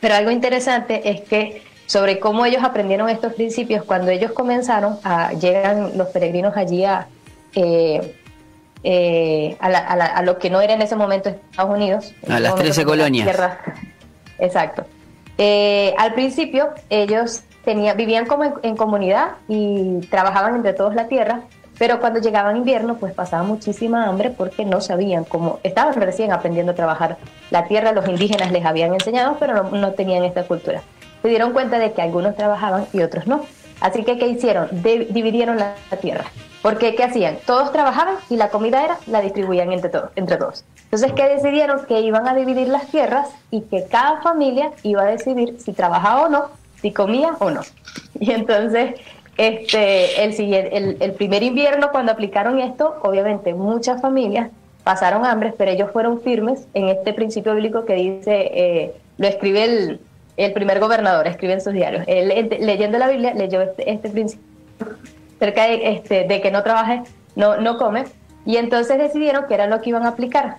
Pero 0.01 0.15
algo 0.15 0.31
interesante 0.31 1.11
es 1.11 1.21
que 1.23 1.63
sobre 1.87 2.21
cómo 2.21 2.47
ellos 2.47 2.63
aprendieron 2.63 3.09
estos 3.09 3.35
principios, 3.35 3.85
cuando 3.85 4.11
ellos 4.11 4.33
comenzaron, 4.33 4.99
a, 5.03 5.33
llegan 5.33 5.99
los 5.99 6.09
peregrinos 6.09 6.57
allí 6.57 6.85
a, 6.85 7.09
eh, 7.55 8.15
eh, 8.85 9.57
a, 9.61 10.23
lo 10.23 10.39
que 10.39 10.49
no 10.49 10.61
era 10.61 10.75
en 10.75 10.83
ese 10.83 10.97
momento 10.97 11.29
Estados 11.29 11.75
Unidos. 11.75 12.15
A 12.29 12.41
las 12.41 12.55
13 12.55 12.85
colonias. 12.85 13.37
Exacto. 14.39 14.87
Eh, 15.37 15.95
al 15.99 16.15
principio 16.15 16.71
ellos 16.91 17.43
tenía, 17.65 17.95
vivían 17.95 18.27
como 18.27 18.61
en, 18.63 18.77
comunidad 18.77 19.33
y 19.49 20.01
trabajaban 20.11 20.57
entre 20.57 20.73
todos 20.73 20.95
la 20.95 21.09
tierra, 21.09 21.43
pero 21.79 22.01
cuando 22.01 22.21
llegaban 22.21 22.57
invierno 22.57 22.97
pues 22.97 23.15
pasaban 23.15 23.47
muchísima 23.47 24.07
hambre 24.07 24.31
porque 24.31 24.65
no 24.65 24.81
sabían 24.81 25.25
cómo, 25.25 25.61
estaban 25.63 25.95
recién 25.95 26.33
aprendiendo 26.33 26.73
a 26.73 26.75
trabajar 26.75 27.17
la 27.51 27.67
tierra, 27.67 27.93
los 27.93 28.07
indígenas 28.09 28.53
les 28.53 28.65
habían 28.65 28.93
enseñado, 28.93 29.37
pero 29.39 29.65
no, 29.65 29.93
tenían 29.93 30.25
esta 30.25 30.45
cultura. 30.45 30.83
Se 31.23 31.29
dieron 31.29 31.53
cuenta 31.53 31.79
de 31.79 31.93
que 31.93 32.03
algunos 32.03 32.35
trabajaban 32.35 32.87
y 32.93 33.03
otros 33.03 33.27
no. 33.27 33.43
Así 33.81 34.05
que, 34.05 34.19
¿qué 34.19 34.29
hicieron? 34.29 34.69
dividieron 34.83 35.57
la 35.57 35.75
tierra. 36.01 36.25
Porque, 36.63 36.95
¿qué 36.95 37.05
hacían? 37.05 37.39
Todos 37.47 37.73
trabajaban 37.73 38.17
y 38.29 38.37
la 38.37 38.51
comida 38.51 38.85
era, 38.85 38.99
la 39.07 39.23
distribuían 39.23 39.73
entre, 39.73 39.89
todos, 39.89 40.11
entre 40.15 40.37
todos. 40.37 40.65
Entonces, 40.85 41.13
¿qué 41.15 41.29
decidieron? 41.29 41.87
Que 41.87 42.01
iban 42.01 42.29
a 42.29 42.35
dividir 42.35 42.69
las 42.69 42.87
tierras 42.89 43.31
y 43.51 43.63
que 43.63 43.87
cada 43.87 44.21
familia 44.21 44.73
iba 44.83 45.03
a 45.03 45.07
decidir 45.07 45.57
si 45.59 45.73
trabajaba 45.73 46.25
o 46.25 46.29
no, 46.29 46.51
si 46.81 46.93
comía 46.93 47.37
o 47.39 47.51
no. 47.51 47.61
Y 48.19 48.33
entonces, 48.33 48.95
este, 49.37 50.25
el, 50.25 50.97
el, 51.01 51.13
primer 51.13 51.43
invierno, 51.43 51.91
cuando 51.91 52.13
aplicaron 52.13 52.59
esto, 52.59 52.97
obviamente 53.03 53.55
muchas 53.55 54.01
familias 54.03 54.51
pasaron 54.85 55.25
hambre, 55.25 55.55
pero 55.57 55.71
ellos 55.71 55.91
fueron 55.93 56.21
firmes 56.21 56.67
en 56.75 56.89
este 56.89 57.13
principio 57.13 57.55
bíblico 57.55 57.85
que 57.85 57.95
dice, 57.95 58.51
eh, 58.53 58.95
lo 59.19 59.27
escribe 59.27 59.65
el, 59.65 60.01
el, 60.37 60.53
primer 60.53 60.81
gobernador, 60.81 61.27
escribe 61.27 61.55
en 61.55 61.61
sus 61.61 61.73
diarios. 61.73 62.05
Él, 62.07 62.49
leyendo 62.61 62.99
la 62.99 63.09
Biblia, 63.09 63.35
leyó 63.35 63.61
este, 63.61 63.91
este 63.91 64.11
principio 64.11 64.45
cerca 65.39 65.65
de, 65.65 65.93
este, 65.93 66.25
de 66.25 66.41
que 66.41 66.51
no 66.51 66.63
trabaje, 66.63 67.03
no, 67.37 67.57
no 67.59 67.79
come. 67.79 68.05
Y 68.45 68.57
entonces 68.57 68.99
decidieron 68.99 69.47
que 69.47 69.55
era 69.55 69.67
lo 69.67 69.81
que 69.81 69.91
iban 69.91 70.05
a 70.05 70.09
aplicar. 70.09 70.57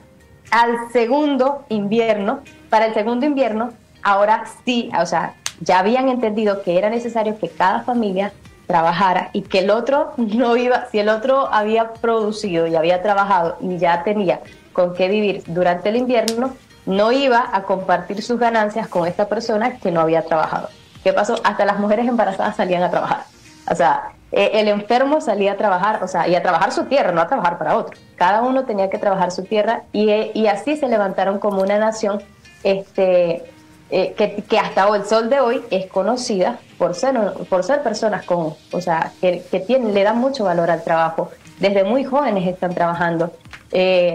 Al 0.51 0.91
segundo 0.91 1.65
invierno, 1.69 2.41
para 2.69 2.87
el 2.87 2.93
segundo 2.93 3.25
invierno, 3.25 3.71
ahora 4.03 4.43
sí, 4.65 4.91
o 4.99 5.05
sea, 5.05 5.35
ya 5.61 5.79
habían 5.79 6.09
entendido 6.09 6.61
que 6.63 6.77
era 6.77 6.89
necesario 6.89 7.37
que 7.39 7.49
cada 7.49 7.81
familia 7.81 8.33
trabajara 8.67 9.29
y 9.33 9.41
que 9.43 9.59
el 9.59 9.69
otro 9.69 10.13
no 10.17 10.57
iba, 10.57 10.87
si 10.91 10.99
el 10.99 11.09
otro 11.09 11.47
había 11.51 11.93
producido 11.93 12.67
y 12.67 12.75
había 12.75 13.01
trabajado 13.01 13.57
y 13.61 13.77
ya 13.77 14.03
tenía 14.03 14.41
con 14.73 14.93
qué 14.93 15.07
vivir 15.07 15.43
durante 15.47 15.89
el 15.89 15.97
invierno, 15.97 16.53
no 16.85 17.11
iba 17.11 17.49
a 17.51 17.63
compartir 17.63 18.23
sus 18.23 18.39
ganancias 18.39 18.87
con 18.87 19.07
esta 19.07 19.27
persona 19.27 19.77
que 19.77 19.91
no 19.91 20.01
había 20.01 20.23
trabajado. 20.23 20.69
¿Qué 21.03 21.13
pasó? 21.13 21.35
Hasta 21.43 21.65
las 21.65 21.79
mujeres 21.79 22.07
embarazadas 22.07 22.55
salían 22.55 22.83
a 22.83 22.89
trabajar. 22.89 23.23
O 23.69 23.75
sea, 23.75 24.13
eh, 24.31 24.51
el 24.53 24.67
enfermo 24.67 25.19
salía 25.19 25.53
a 25.53 25.57
trabajar, 25.57 26.03
o 26.03 26.07
sea, 26.07 26.27
y 26.27 26.35
a 26.35 26.41
trabajar 26.41 26.71
su 26.71 26.85
tierra, 26.85 27.11
no 27.11 27.21
a 27.21 27.27
trabajar 27.27 27.57
para 27.57 27.77
otro. 27.77 27.99
Cada 28.15 28.41
uno 28.41 28.63
tenía 28.65 28.89
que 28.89 28.97
trabajar 28.97 29.31
su 29.31 29.43
tierra 29.43 29.83
y, 29.91 30.09
eh, 30.09 30.31
y 30.33 30.47
así 30.47 30.77
se 30.77 30.87
levantaron 30.87 31.39
como 31.39 31.61
una 31.61 31.77
nación 31.77 32.21
este, 32.63 33.43
eh, 33.91 34.13
que, 34.17 34.43
que, 34.43 34.57
hasta 34.57 34.87
el 34.95 35.05
sol 35.05 35.29
de 35.29 35.39
hoy 35.39 35.61
es 35.69 35.87
conocida 35.87 36.59
por 36.77 36.95
ser, 36.95 37.15
por 37.49 37.63
ser 37.63 37.83
personas 37.83 38.23
con, 38.25 38.55
o 38.71 38.81
sea, 38.81 39.11
que, 39.21 39.43
que 39.51 39.59
tienen, 39.59 39.93
le 39.93 40.03
dan 40.03 40.17
mucho 40.17 40.45
valor 40.45 40.71
al 40.71 40.83
trabajo. 40.83 41.29
Desde 41.59 41.83
muy 41.83 42.03
jóvenes 42.03 42.47
están 42.47 42.73
trabajando. 42.73 43.31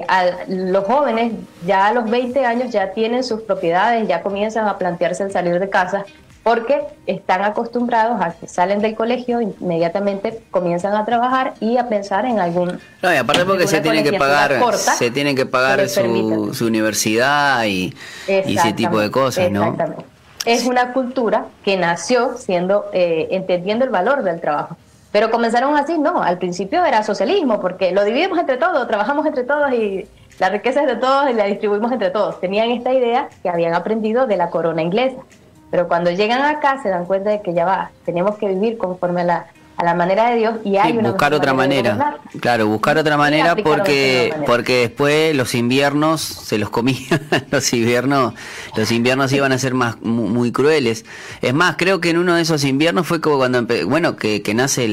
a 0.09 0.25
los 0.49 0.85
jóvenes 0.85 1.33
ya 1.65 1.87
a 1.87 1.93
los 1.93 2.11
20 2.11 2.45
años 2.45 2.71
ya 2.73 2.93
tienen 2.93 3.23
sus 3.23 3.43
propiedades, 3.43 4.09
ya 4.09 4.23
comienzan 4.23 4.67
a 4.67 4.79
plantearse 4.79 5.23
el 5.23 5.31
salir 5.31 5.61
de 5.61 5.69
casa 5.69 6.05
porque 6.47 6.81
están 7.09 7.43
acostumbrados 7.43 8.23
a 8.23 8.31
que 8.31 8.47
salen 8.47 8.81
del 8.81 8.95
colegio, 8.95 9.41
inmediatamente 9.41 10.45
comienzan 10.53 10.95
a 10.95 11.05
trabajar 11.05 11.55
y 11.59 11.77
a 11.77 11.89
pensar 11.89 12.25
en 12.25 12.39
algún... 12.39 12.79
No, 13.03 13.13
y 13.13 13.17
aparte 13.17 13.45
porque 13.45 13.67
se 13.67 13.81
tienen 13.81 14.05
que 14.05 14.13
pagar, 14.13 14.57
se 14.77 15.11
tienen 15.11 15.35
que 15.35 15.45
pagar 15.45 15.89
su, 15.89 16.55
su, 16.55 16.67
universidad 16.67 17.65
y, 17.65 17.93
ese 18.29 18.73
tipo 18.75 19.01
de 19.01 19.11
cosas, 19.11 19.51
¿no? 19.51 19.63
Exactamente. 19.63 20.05
Es 20.45 20.67
una 20.67 20.93
cultura 20.93 21.47
que 21.65 21.77
nació 21.77 22.37
siendo, 22.37 22.85
eh, 22.93 23.27
entendiendo 23.33 23.85
el 23.85 23.91
valor 23.91 24.23
del 24.23 24.41
trabajo. 24.41 24.77
Pero 25.11 25.33
comenzaron 25.33 25.77
así, 25.77 25.99
no, 25.99 26.23
al 26.23 26.39
principio 26.39 26.85
era 26.85 27.03
socialismo, 27.03 27.61
porque 27.61 27.91
lo 27.91 28.05
dividimos 28.05 28.39
entre 28.39 28.57
todos, 28.57 28.87
trabajamos 28.87 29.27
entre 29.27 29.43
todos 29.43 29.73
y 29.73 30.07
la 30.39 30.49
riqueza 30.51 30.83
es 30.83 30.87
de 30.87 30.95
todos 30.95 31.29
y 31.29 31.33
la 31.33 31.47
distribuimos 31.47 31.91
entre 31.91 32.11
todos. 32.11 32.39
Tenían 32.39 32.71
esta 32.71 32.95
idea 32.95 33.31
que 33.43 33.49
habían 33.49 33.75
aprendido 33.75 34.29
de 34.29 34.37
la 34.37 34.51
corona 34.51 34.83
inglesa. 34.83 35.23
Pero 35.71 35.89
cuando 35.89 36.11
llegan 36.11 36.43
acá 36.43 36.81
se 36.83 36.89
dan 36.89 37.07
cuenta 37.07 37.31
de 37.31 37.43
que 37.43 37.53
ya 37.53 37.65
va, 37.65 37.91
tenemos 38.05 38.37
que 38.37 38.49
vivir 38.49 38.79
conforme 38.79 39.23
a 39.23 39.25
la, 39.25 39.47
a 39.77 39.85
la 39.85 39.95
manera 39.95 40.31
de 40.31 40.37
Dios 40.37 40.55
y 40.65 40.77
hay 40.77 40.97
una 40.97 41.11
buscar 41.11 41.35
otra 41.35 41.53
manera, 41.53 42.17
claro 42.41 42.67
buscar 42.67 42.97
otra 42.97 43.17
manera 43.19 43.57
porque 43.57 44.33
porque 44.47 44.81
después 44.81 45.37
los 45.37 45.55
inviernos 45.55 46.23
se 46.23 46.57
los 46.57 46.71
comían 46.71 47.21
los 47.51 47.73
inviernos 47.75 48.33
los 48.75 48.91
inviernos 48.91 49.33
iban 49.33 49.53
a 49.53 49.59
ser 49.59 49.75
más 49.75 50.01
muy, 50.01 50.51
crueles. 50.51 51.05
Es 51.43 51.53
más 51.53 51.77
creo 51.77 52.01
que 52.01 52.11
en 52.11 52.19
uno 52.19 52.37
de 52.37 52.43
esos 52.43 52.65
inviernos 52.65 53.07
fue 53.07 53.21
como 53.21 53.37
cuando 53.37 53.67
bueno 53.87 54.17
que, 54.17 54.41
que 54.41 54.55
nace 54.55 54.89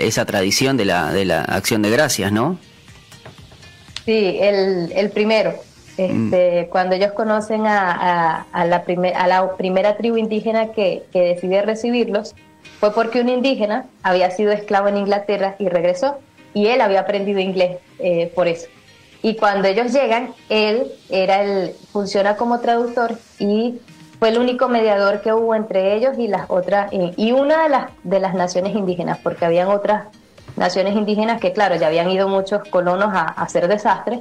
esa 0.00 0.24
tradición 0.24 0.76
de 0.76 0.86
la 0.86 1.12
de 1.12 1.24
la 1.26 1.42
acción 1.42 1.82
de 1.82 1.90
gracias 1.90 2.32
no 2.32 2.58
sí 4.04 4.38
el, 4.40 4.90
el 4.96 5.10
primero 5.10 5.54
este, 5.96 6.68
Cuando 6.70 6.96
ellos 6.96 7.12
conocen 7.12 7.66
a, 7.66 8.46
a, 8.52 8.64
la 8.64 8.84
a, 9.16 9.26
la 9.26 9.56
primera 9.56 9.96
tribu 9.96 10.16
indígena 10.16 10.72
que, 10.72 11.04
que 11.12 11.20
decide 11.20 11.62
recibirlos, 11.62 12.34
fue 12.80 12.92
porque 12.92 13.20
un 13.20 13.28
indígena 13.28 13.86
había 14.02 14.30
sido 14.30 14.52
esclavo 14.52 14.88
en 14.88 14.96
Inglaterra 14.96 15.54
y 15.58 15.68
regresó, 15.68 16.18
y 16.52 16.66
él 16.66 16.80
había 16.80 17.00
aprendido 17.00 17.40
inglés 17.40 17.78
eh, 17.98 18.32
por 18.34 18.48
eso. 18.48 18.68
Y 19.22 19.36
cuando 19.36 19.68
ellos 19.68 19.92
llegan, 19.92 20.34
él 20.48 20.92
era 21.08 21.42
el, 21.42 21.72
funciona 21.92 22.36
como 22.36 22.60
traductor 22.60 23.18
y 23.38 23.80
fue 24.18 24.28
el 24.28 24.38
único 24.38 24.68
mediador 24.68 25.22
que 25.22 25.32
hubo 25.32 25.54
entre 25.54 25.94
ellos 25.94 26.18
y 26.18 26.28
las 26.28 26.44
otras, 26.48 26.92
y 26.92 27.32
una 27.32 27.64
de 27.64 27.68
las, 27.68 27.90
de 28.02 28.20
las 28.20 28.34
naciones 28.34 28.74
indígenas, 28.74 29.18
porque 29.22 29.44
habían 29.44 29.68
otras 29.68 30.08
naciones 30.56 30.94
indígenas 30.94 31.40
que, 31.40 31.52
claro, 31.52 31.76
ya 31.76 31.86
habían 31.86 32.10
ido 32.10 32.28
muchos 32.28 32.68
colonos 32.68 33.14
a, 33.14 33.22
a 33.22 33.42
hacer 33.42 33.66
desastres, 33.66 34.20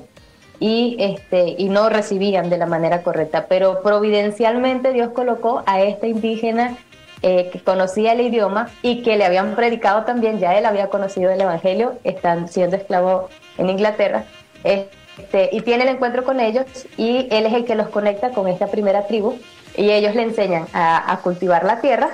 y, 0.63 0.95
este, 0.97 1.55
y 1.57 1.67
no 1.67 1.89
recibían 1.89 2.49
de 2.49 2.57
la 2.57 2.65
manera 2.65 3.03
correcta. 3.03 3.47
Pero 3.49 3.81
providencialmente 3.83 4.93
Dios 4.93 5.09
colocó 5.09 5.61
a 5.65 5.81
este 5.81 6.07
indígena 6.07 6.77
eh, 7.21 7.49
que 7.51 7.59
conocía 7.59 8.13
el 8.13 8.21
idioma 8.21 8.69
y 8.81 9.01
que 9.01 9.17
le 9.17 9.25
habían 9.25 9.55
predicado 9.55 10.05
también, 10.05 10.39
ya 10.39 10.57
él 10.57 10.65
había 10.65 10.87
conocido 10.87 11.31
el 11.31 11.41
Evangelio, 11.41 11.99
están 12.05 12.47
siendo 12.47 12.77
esclavo 12.77 13.27
en 13.57 13.71
Inglaterra, 13.71 14.23
este, 14.63 15.49
y 15.51 15.59
tiene 15.59 15.83
el 15.83 15.89
encuentro 15.89 16.23
con 16.23 16.39
ellos 16.39 16.65
y 16.95 17.27
él 17.29 17.45
es 17.45 17.53
el 17.53 17.65
que 17.65 17.75
los 17.75 17.89
conecta 17.89 18.29
con 18.29 18.47
esta 18.47 18.67
primera 18.67 19.05
tribu 19.05 19.35
y 19.75 19.91
ellos 19.91 20.15
le 20.15 20.21
enseñan 20.21 20.67
a, 20.73 21.19
cultivar 21.23 21.65
la 21.65 21.81
tierra 21.81 22.11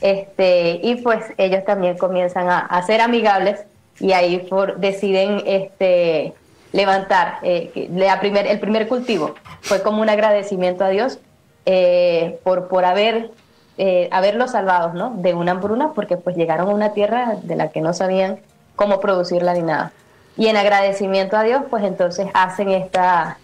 este, 0.00 0.80
y 0.82 0.94
pues 0.94 1.26
ellos 1.36 1.62
también 1.66 1.98
comienzan 1.98 2.48
a, 2.48 2.82
ser 2.86 3.02
amigables 3.02 3.66
y 4.00 4.12
ahí 4.12 4.48
deciden 4.78 5.42
este, 5.44 6.32
levantar 6.72 7.38
eh, 7.42 7.70
el 7.74 8.60
primer 8.60 8.88
cultivo. 8.88 9.34
Fue 9.60 9.82
como 9.82 10.02
un 10.02 10.08
agradecimiento 10.08 10.84
a 10.84 10.88
Dios 10.88 11.18
eh, 11.66 12.40
por, 12.42 12.68
por 12.68 12.84
haber, 12.84 13.30
eh, 13.78 14.08
haberlos 14.10 14.52
salvado 14.52 14.92
¿no? 14.94 15.10
de 15.16 15.34
una 15.34 15.52
hambruna, 15.52 15.92
porque 15.92 16.16
pues 16.16 16.36
llegaron 16.36 16.70
a 16.70 16.74
una 16.74 16.92
tierra 16.92 17.36
de 17.42 17.56
la 17.56 17.68
que 17.68 17.80
no 17.80 17.92
sabían 17.92 18.40
cómo 18.74 19.00
producirla 19.00 19.54
ni 19.54 19.62
nada. 19.62 19.92
Y 20.36 20.46
en 20.46 20.56
agradecimiento 20.56 21.36
a 21.36 21.42
Dios, 21.42 21.62
pues 21.68 21.84
entonces 21.84 22.26
hacen 22.32 22.70
esta, 22.70 23.36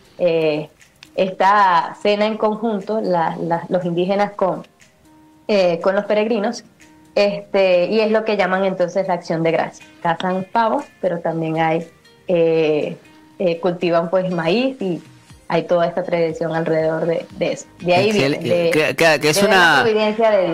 esta 1.14 1.94
cena 2.00 2.24
en 2.24 2.38
conjunto, 2.38 3.02
los 3.68 3.84
indígenas 3.84 4.32
con, 4.32 4.66
con 5.82 5.94
los 5.94 6.06
peregrinos, 6.06 6.64
este, 7.14 7.86
y 7.86 8.00
es 8.00 8.10
lo 8.10 8.24
que 8.24 8.38
llaman 8.38 8.64
entonces 8.64 9.06
la 9.06 9.14
acción 9.14 9.42
de 9.42 9.52
gracia. 9.52 9.84
Cazan 10.02 10.46
pavos, 10.50 10.86
pero 11.02 11.20
también 11.20 11.58
hay, 11.58 11.86
eh, 13.38 13.58
cultivan 13.60 14.10
pues 14.10 14.30
maíz 14.30 14.80
y 14.80 15.02
hay 15.50 15.62
toda 15.62 15.86
esta 15.86 16.02
tradición 16.02 16.54
alrededor 16.54 17.06
de, 17.06 17.26
eso. 17.40 17.66
De 17.80 17.94
ahí 17.94 18.12
viene, 18.12 18.38
que, 18.38 19.28
es 19.30 19.42
una 19.42 19.84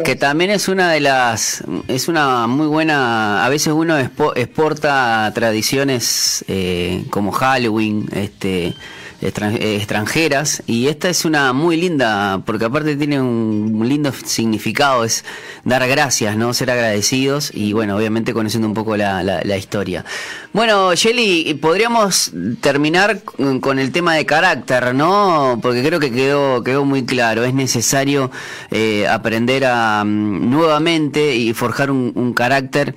que 0.04 0.14
también 0.14 0.50
es 0.52 0.68
una 0.68 0.92
de 0.92 1.00
las 1.00 1.64
es 1.88 2.06
una 2.06 2.46
muy 2.46 2.68
buena. 2.68 3.44
A 3.44 3.48
veces 3.48 3.72
uno 3.72 3.98
exporta 3.98 5.30
tradiciones 5.34 6.44
eh, 6.46 7.04
como 7.10 7.32
Halloween, 7.32 8.06
este 8.12 8.74
extranjeras 9.20 10.62
y 10.66 10.88
esta 10.88 11.08
es 11.08 11.24
una 11.24 11.52
muy 11.52 11.76
linda 11.76 12.42
porque 12.44 12.66
aparte 12.66 12.96
tiene 12.96 13.20
un 13.20 13.88
lindo 13.88 14.12
significado 14.12 15.04
es 15.04 15.24
dar 15.64 15.86
gracias 15.88 16.36
no 16.36 16.52
ser 16.52 16.70
agradecidos 16.70 17.50
y 17.54 17.72
bueno 17.72 17.96
obviamente 17.96 18.32
conociendo 18.32 18.68
un 18.68 18.74
poco 18.74 18.96
la, 18.96 19.22
la, 19.22 19.56
historia. 19.56 20.04
Bueno 20.52 20.94
Shelly 20.94 21.54
podríamos 21.54 22.32
terminar 22.60 23.20
con 23.60 23.78
el 23.78 23.92
tema 23.92 24.14
de 24.14 24.26
carácter 24.26 24.94
no 24.94 25.58
porque 25.62 25.82
creo 25.82 26.00
que 26.00 26.10
quedó 26.10 26.62
quedó 26.62 26.84
muy 26.84 27.04
claro 27.04 27.44
es 27.44 27.54
necesario 27.54 28.30
eh, 28.70 29.06
aprender 29.08 29.64
a 29.64 30.04
mm, 30.04 30.50
nuevamente 30.50 31.34
y 31.34 31.52
forjar 31.54 31.90
un 31.90 32.32
carácter 32.34 32.94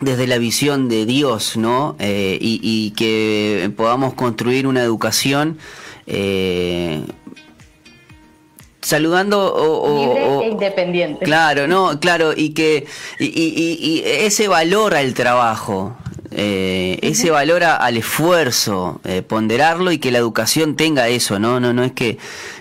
desde 0.00 0.26
la 0.26 0.38
visión 0.38 0.88
de 0.88 1.06
Dios, 1.06 1.56
¿no? 1.56 1.96
Eh, 1.98 2.38
y, 2.40 2.92
que 2.92 3.70
podamos 3.76 4.14
construir 4.14 4.66
una 4.66 4.82
educación 4.82 5.58
eh, 6.06 7.02
saludando 8.80 9.54
o, 9.54 10.42
e 10.42 10.48
independiente. 10.48 11.24
Claro, 11.24 11.66
no, 11.66 12.00
claro, 12.00 12.32
y 12.34 12.50
que 12.50 12.86
y, 13.18 14.02
ese 14.04 14.48
valor 14.48 14.94
al 14.94 15.14
trabajo, 15.14 15.96
eh, 16.30 16.98
ese 17.02 17.30
valor 17.30 17.64
al 17.64 17.96
esfuerzo, 17.96 19.00
eh, 19.04 19.22
ponderarlo 19.22 19.92
y 19.92 19.98
que 19.98 20.10
la 20.10 20.18
educación 20.18 20.76
tenga 20.76 21.08
eso, 21.08 21.38
¿no? 21.38 21.60
No, 21.60 21.72
no 21.72 21.84
es 21.84 21.92
que 21.92 22.18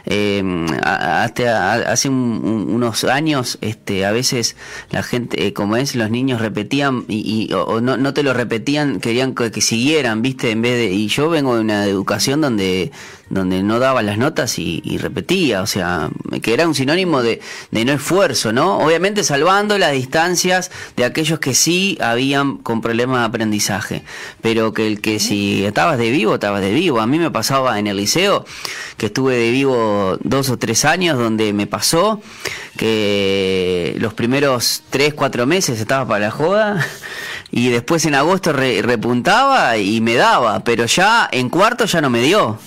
eh, 0.09 0.41
hasta 0.83 1.73
hace 1.91 2.07
unos 2.07 3.03
años, 3.03 3.57
este, 3.59 4.05
a 4.05 4.11
veces 4.11 4.55
la 4.89 5.03
gente, 5.03 5.51
como 5.53 5.75
es, 5.75 5.95
los 5.95 6.09
niños 6.09 6.39
repetían 6.39 7.03
y, 7.09 7.51
o, 7.53 7.81
no, 7.81 7.97
no 7.97 8.13
te 8.13 8.23
lo 8.23 8.33
repetían, 8.33 9.01
querían 9.01 9.35
que, 9.35 9.51
que, 9.51 9.59
siguieran, 9.59 10.21
viste, 10.21 10.51
en 10.51 10.61
vez 10.61 10.77
de, 10.77 10.93
y 10.93 11.09
yo 11.09 11.29
vengo 11.29 11.55
de 11.55 11.61
una 11.61 11.85
educación 11.85 12.39
donde 12.39 12.91
donde 13.29 13.61
no 13.61 13.79
daba 13.79 14.01
las 14.03 14.17
notas 14.17 14.57
y, 14.57 14.97
repetía, 14.97 15.61
o 15.61 15.67
sea, 15.67 16.09
que 16.41 16.53
era 16.53 16.67
un 16.67 16.75
sinónimo 16.75 17.21
de, 17.21 17.41
de, 17.71 17.85
no 17.85 17.91
esfuerzo, 17.93 18.53
¿no? 18.53 18.79
Obviamente 18.79 19.23
salvando 19.23 19.77
las 19.77 19.91
distancias 19.91 20.71
de 20.95 21.05
aquellos 21.05 21.39
que 21.39 21.53
sí 21.53 21.97
habían 22.01 22.57
con 22.57 22.81
problemas 22.81 23.19
de 23.19 23.25
aprendizaje, 23.25 24.03
pero 24.41 24.73
que 24.73 24.87
el 24.87 25.01
que 25.01 25.19
si 25.19 25.65
estabas 25.65 25.97
de 25.97 26.09
vivo, 26.09 26.35
estabas 26.35 26.61
de 26.61 26.71
vivo. 26.71 27.01
A 27.01 27.07
mí 27.07 27.19
me 27.19 27.31
pasaba 27.31 27.79
en 27.79 27.87
el 27.87 27.97
liceo, 27.97 28.45
que 28.97 29.07
estuve 29.07 29.35
de 29.35 29.51
vivo 29.51 29.96
dos 30.23 30.49
o 30.49 30.57
tres 30.57 30.85
años, 30.85 31.17
donde 31.17 31.53
me 31.53 31.67
pasó 31.67 32.21
que 32.77 33.95
los 33.99 34.13
primeros 34.13 34.83
tres, 34.89 35.13
cuatro 35.13 35.45
meses 35.45 35.79
estaba 35.79 36.07
para 36.07 36.25
la 36.25 36.31
joda 36.31 36.85
y 37.51 37.69
después 37.69 38.05
en 38.05 38.15
agosto 38.15 38.53
repuntaba 38.53 39.77
y 39.77 40.01
me 40.01 40.15
daba, 40.15 40.63
pero 40.63 40.85
ya 40.85 41.27
en 41.31 41.49
cuarto 41.49 41.85
ya 41.85 42.01
no 42.01 42.09
me 42.09 42.21
dio 42.21 42.59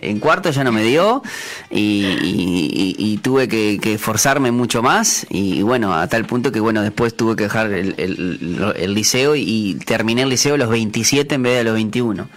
en 0.00 0.20
cuarto 0.20 0.50
ya 0.50 0.64
no 0.64 0.72
me 0.72 0.82
dio 0.82 1.22
y, 1.70 3.18
tuve 3.22 3.48
que, 3.48 3.78
que, 3.80 3.98
forzarme 3.98 4.50
mucho 4.50 4.82
más 4.82 5.26
y, 5.28 5.62
bueno, 5.62 5.94
a 5.94 6.06
tal 6.06 6.24
punto 6.24 6.52
que 6.52 6.60
bueno, 6.60 6.82
después 6.82 7.16
tuve 7.16 7.36
que 7.36 7.44
dejar 7.44 7.72
el, 7.72 8.94
liceo 8.94 9.34
y, 9.36 9.78
terminé 9.84 10.22
el 10.22 10.28
liceo 10.28 10.54
a 10.54 10.58
los 10.58 10.70
27 10.70 11.34
en 11.34 11.42
vez 11.42 11.54
de 11.54 11.60
a 11.60 11.64
los 11.64 11.74
21. 11.74 12.28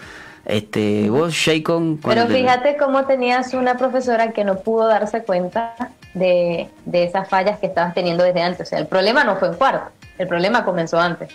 Este, 0.51 1.09
vos, 1.09 1.33
Shaycon, 1.33 1.97
Pero 2.03 2.27
fíjate 2.27 2.75
cómo 2.75 3.05
tenías 3.05 3.53
una 3.53 3.77
profesora 3.77 4.33
que 4.33 4.43
no 4.43 4.57
pudo 4.57 4.85
darse 4.85 5.23
cuenta 5.23 5.75
de, 6.13 6.67
de 6.83 7.03
esas 7.05 7.29
fallas 7.29 7.57
que 7.59 7.67
estabas 7.67 7.93
teniendo 7.93 8.25
desde 8.25 8.41
antes. 8.41 8.67
O 8.67 8.69
sea, 8.69 8.79
el 8.79 8.87
problema 8.87 9.23
no 9.23 9.37
fue 9.37 9.47
en 9.47 9.53
cuarto, 9.53 9.91
el 10.17 10.27
problema 10.27 10.65
comenzó 10.65 10.99
antes. 10.99 11.29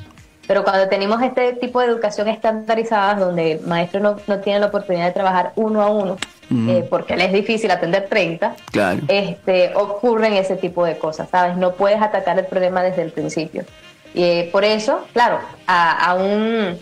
Pero 0.47 0.65
cuando 0.65 0.87
tenemos 0.89 1.23
este 1.23 1.55
tipo 1.55 1.81
de 1.81 1.87
educación 1.87 2.29
estandarizada, 2.29 3.15
donde 3.15 3.53
el 3.53 3.61
maestro 3.63 4.01
no, 4.01 4.17
no 4.27 4.39
tiene 4.41 4.61
la 4.61 4.67
oportunidad 4.67 5.07
de 5.07 5.13
trabajar 5.13 5.53
uno 5.57 5.81
a 5.81 5.89
uno, 5.89 6.19
eh, 6.51 6.87
porque 6.91 7.17
le 7.17 7.25
es 7.25 7.33
difícil 7.33 7.71
atender 7.71 8.09
30, 8.11 8.55
este, 9.09 9.75
ocurren 9.75 10.35
ese 10.35 10.57
tipo 10.57 10.85
de 10.85 10.99
cosas, 10.99 11.31
¿sabes? 11.31 11.57
No 11.57 11.73
puedes 11.73 12.03
atacar 12.03 12.39
el 12.39 12.45
problema 12.45 12.83
desde 12.83 13.01
el 13.01 13.13
principio. 13.13 13.65
Y 14.13 14.23
eh, 14.23 14.49
por 14.53 14.63
eso, 14.63 15.07
claro, 15.15 15.41
a, 15.67 16.11
a 16.11 16.15
un... 16.15 16.79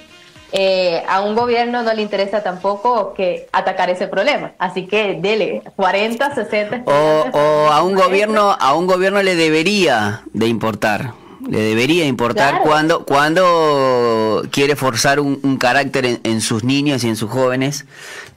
Eh, 0.53 1.03
a 1.09 1.21
un 1.23 1.35
gobierno 1.35 1.83
no 1.83 1.93
le 1.93 2.03
interesa 2.03 2.43
tampoco 2.43 3.13
que 3.15 3.49
atacar 3.53 3.91
ese 3.91 4.07
problema. 4.07 4.53
Así 4.59 4.87
que 4.87 5.19
dele 5.21 5.63
40, 5.77 6.35
60. 6.35 6.83
O, 6.85 7.25
o 7.33 7.73
a 7.73 7.83
un 7.83 7.95
gobierno, 7.95 8.57
a 8.59 8.75
un 8.75 8.87
gobierno 8.87 9.23
le 9.23 9.35
debería 9.35 10.23
de 10.33 10.47
importar 10.47 11.13
le 11.49 11.61
debería 11.61 12.07
importar 12.07 12.61
cuando, 12.63 13.05
cuando 13.05 14.47
quiere 14.51 14.77
forzar 14.77 15.21
un, 15.21 15.57
carácter 15.59 16.21
en, 16.23 16.41
sus 16.41 16.65
niños 16.65 17.05
y 17.05 17.09
en 17.09 17.17
sus 17.17 17.31
jóvenes 17.31 17.87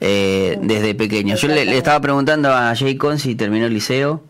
eh, 0.00 0.58
desde 0.62 0.94
pequeños. 0.94 1.40
Yo 1.40 1.48
le, 1.48 1.76
estaba 1.76 2.00
preguntando 2.00 2.52
a 2.52 2.74
Jaycon 2.74 3.18
si 3.18 3.34
terminó 3.34 3.66
el 3.66 3.74
liceo. 3.74 4.22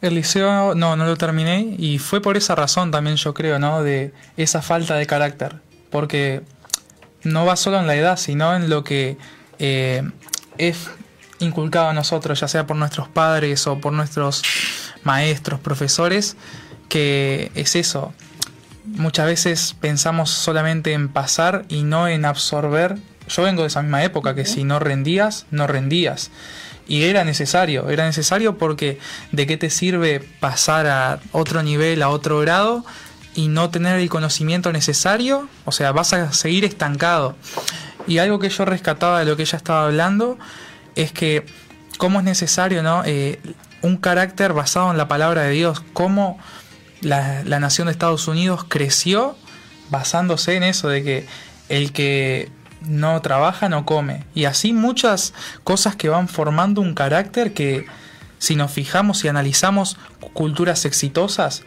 El 0.00 0.16
liceo 0.16 0.74
no, 0.74 0.96
no 0.96 1.06
lo 1.06 1.16
terminé 1.16 1.76
y 1.78 1.98
fue 1.98 2.20
por 2.20 2.36
esa 2.36 2.54
razón 2.54 2.90
también 2.90 3.16
yo 3.16 3.34
creo, 3.34 3.58
¿no? 3.58 3.82
De 3.82 4.12
esa 4.36 4.62
falta 4.62 4.96
de 4.96 5.06
carácter. 5.06 5.56
Porque 5.90 6.42
no 7.24 7.46
va 7.46 7.56
solo 7.56 7.78
en 7.78 7.86
la 7.86 7.94
edad, 7.94 8.16
sino 8.16 8.54
en 8.54 8.68
lo 8.68 8.84
que 8.84 9.16
eh, 9.58 10.02
es 10.58 10.90
inculcado 11.38 11.88
a 11.88 11.92
nosotros, 11.92 12.40
ya 12.40 12.48
sea 12.48 12.66
por 12.66 12.76
nuestros 12.76 13.08
padres 13.08 13.66
o 13.66 13.78
por 13.78 13.92
nuestros 13.92 14.42
maestros, 15.02 15.60
profesores, 15.60 16.36
que 16.88 17.50
es 17.54 17.76
eso. 17.76 18.12
Muchas 18.84 19.26
veces 19.26 19.76
pensamos 19.80 20.30
solamente 20.30 20.92
en 20.92 21.08
pasar 21.08 21.64
y 21.68 21.82
no 21.82 22.08
en 22.08 22.24
absorber. 22.24 22.96
Yo 23.28 23.42
vengo 23.42 23.62
de 23.62 23.68
esa 23.68 23.82
misma 23.82 24.04
época 24.04 24.34
que 24.34 24.44
si 24.44 24.64
no 24.64 24.78
rendías, 24.78 25.46
no 25.50 25.66
rendías. 25.66 26.30
Y 26.88 27.04
era 27.04 27.24
necesario, 27.24 27.88
era 27.90 28.04
necesario 28.04 28.58
porque 28.58 28.98
de 29.30 29.46
qué 29.46 29.56
te 29.56 29.70
sirve 29.70 30.20
pasar 30.40 30.86
a 30.88 31.20
otro 31.30 31.62
nivel, 31.62 32.02
a 32.02 32.08
otro 32.08 32.40
grado 32.40 32.84
y 33.34 33.48
no 33.48 33.70
tener 33.70 33.98
el 33.98 34.08
conocimiento 34.08 34.72
necesario, 34.72 35.48
o 35.64 35.72
sea, 35.72 35.92
vas 35.92 36.12
a 36.12 36.32
seguir 36.32 36.64
estancado. 36.64 37.36
Y 38.06 38.18
algo 38.18 38.38
que 38.38 38.48
yo 38.48 38.64
rescataba 38.64 39.20
de 39.20 39.26
lo 39.26 39.36
que 39.36 39.42
ella 39.42 39.56
estaba 39.56 39.86
hablando 39.86 40.38
es 40.96 41.12
que 41.12 41.46
cómo 41.98 42.18
es 42.18 42.24
necesario, 42.24 42.82
¿no? 42.82 43.02
Eh, 43.04 43.40
un 43.82 43.96
carácter 43.96 44.52
basado 44.52 44.90
en 44.90 44.98
la 44.98 45.08
palabra 45.08 45.42
de 45.42 45.52
Dios, 45.52 45.82
cómo 45.92 46.38
la, 47.00 47.42
nación 47.44 47.86
de 47.86 47.92
Estados 47.92 48.28
Unidos 48.28 48.64
creció 48.68 49.36
basándose 49.90 50.56
en 50.56 50.62
eso, 50.62 50.88
de 50.88 51.02
que 51.02 51.26
el 51.68 51.92
que 51.92 52.50
no 52.86 53.20
trabaja 53.22 53.68
no 53.68 53.84
come. 53.84 54.24
Y 54.34 54.44
así 54.44 54.72
muchas 54.72 55.34
cosas 55.64 55.96
que 55.96 56.08
van 56.08 56.28
formando 56.28 56.80
un 56.80 56.94
carácter 56.94 57.52
que 57.52 57.86
si 58.38 58.56
nos 58.56 58.72
fijamos 58.72 59.24
y 59.24 59.28
analizamos 59.28 59.96
culturas 60.32 60.84
exitosas, 60.84 61.62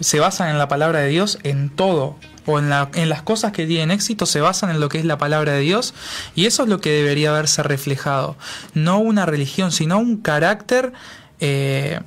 se 0.00 0.20
basan 0.20 0.50
en 0.50 0.58
la 0.58 0.68
palabra 0.68 1.00
de 1.00 1.08
Dios 1.08 1.38
en 1.42 1.70
todo. 1.70 2.16
O 2.48 2.60
en, 2.60 2.68
la, 2.68 2.90
en 2.94 3.08
las 3.08 3.22
cosas 3.22 3.50
que 3.50 3.66
tienen 3.66 3.90
éxito 3.90 4.24
se 4.24 4.40
basan 4.40 4.70
en 4.70 4.78
lo 4.78 4.88
que 4.88 4.98
es 4.98 5.04
la 5.04 5.18
palabra 5.18 5.52
de 5.52 5.60
Dios. 5.60 5.94
Y 6.36 6.46
eso 6.46 6.62
es 6.62 6.68
lo 6.68 6.80
que 6.80 6.90
debería 6.90 7.30
haberse 7.30 7.62
reflejado. 7.64 8.36
No 8.72 8.98
una 8.98 9.26
religión, 9.26 9.72
sino 9.72 9.98
un 9.98 10.18
carácter 10.18 10.92
eh, 11.40 12.00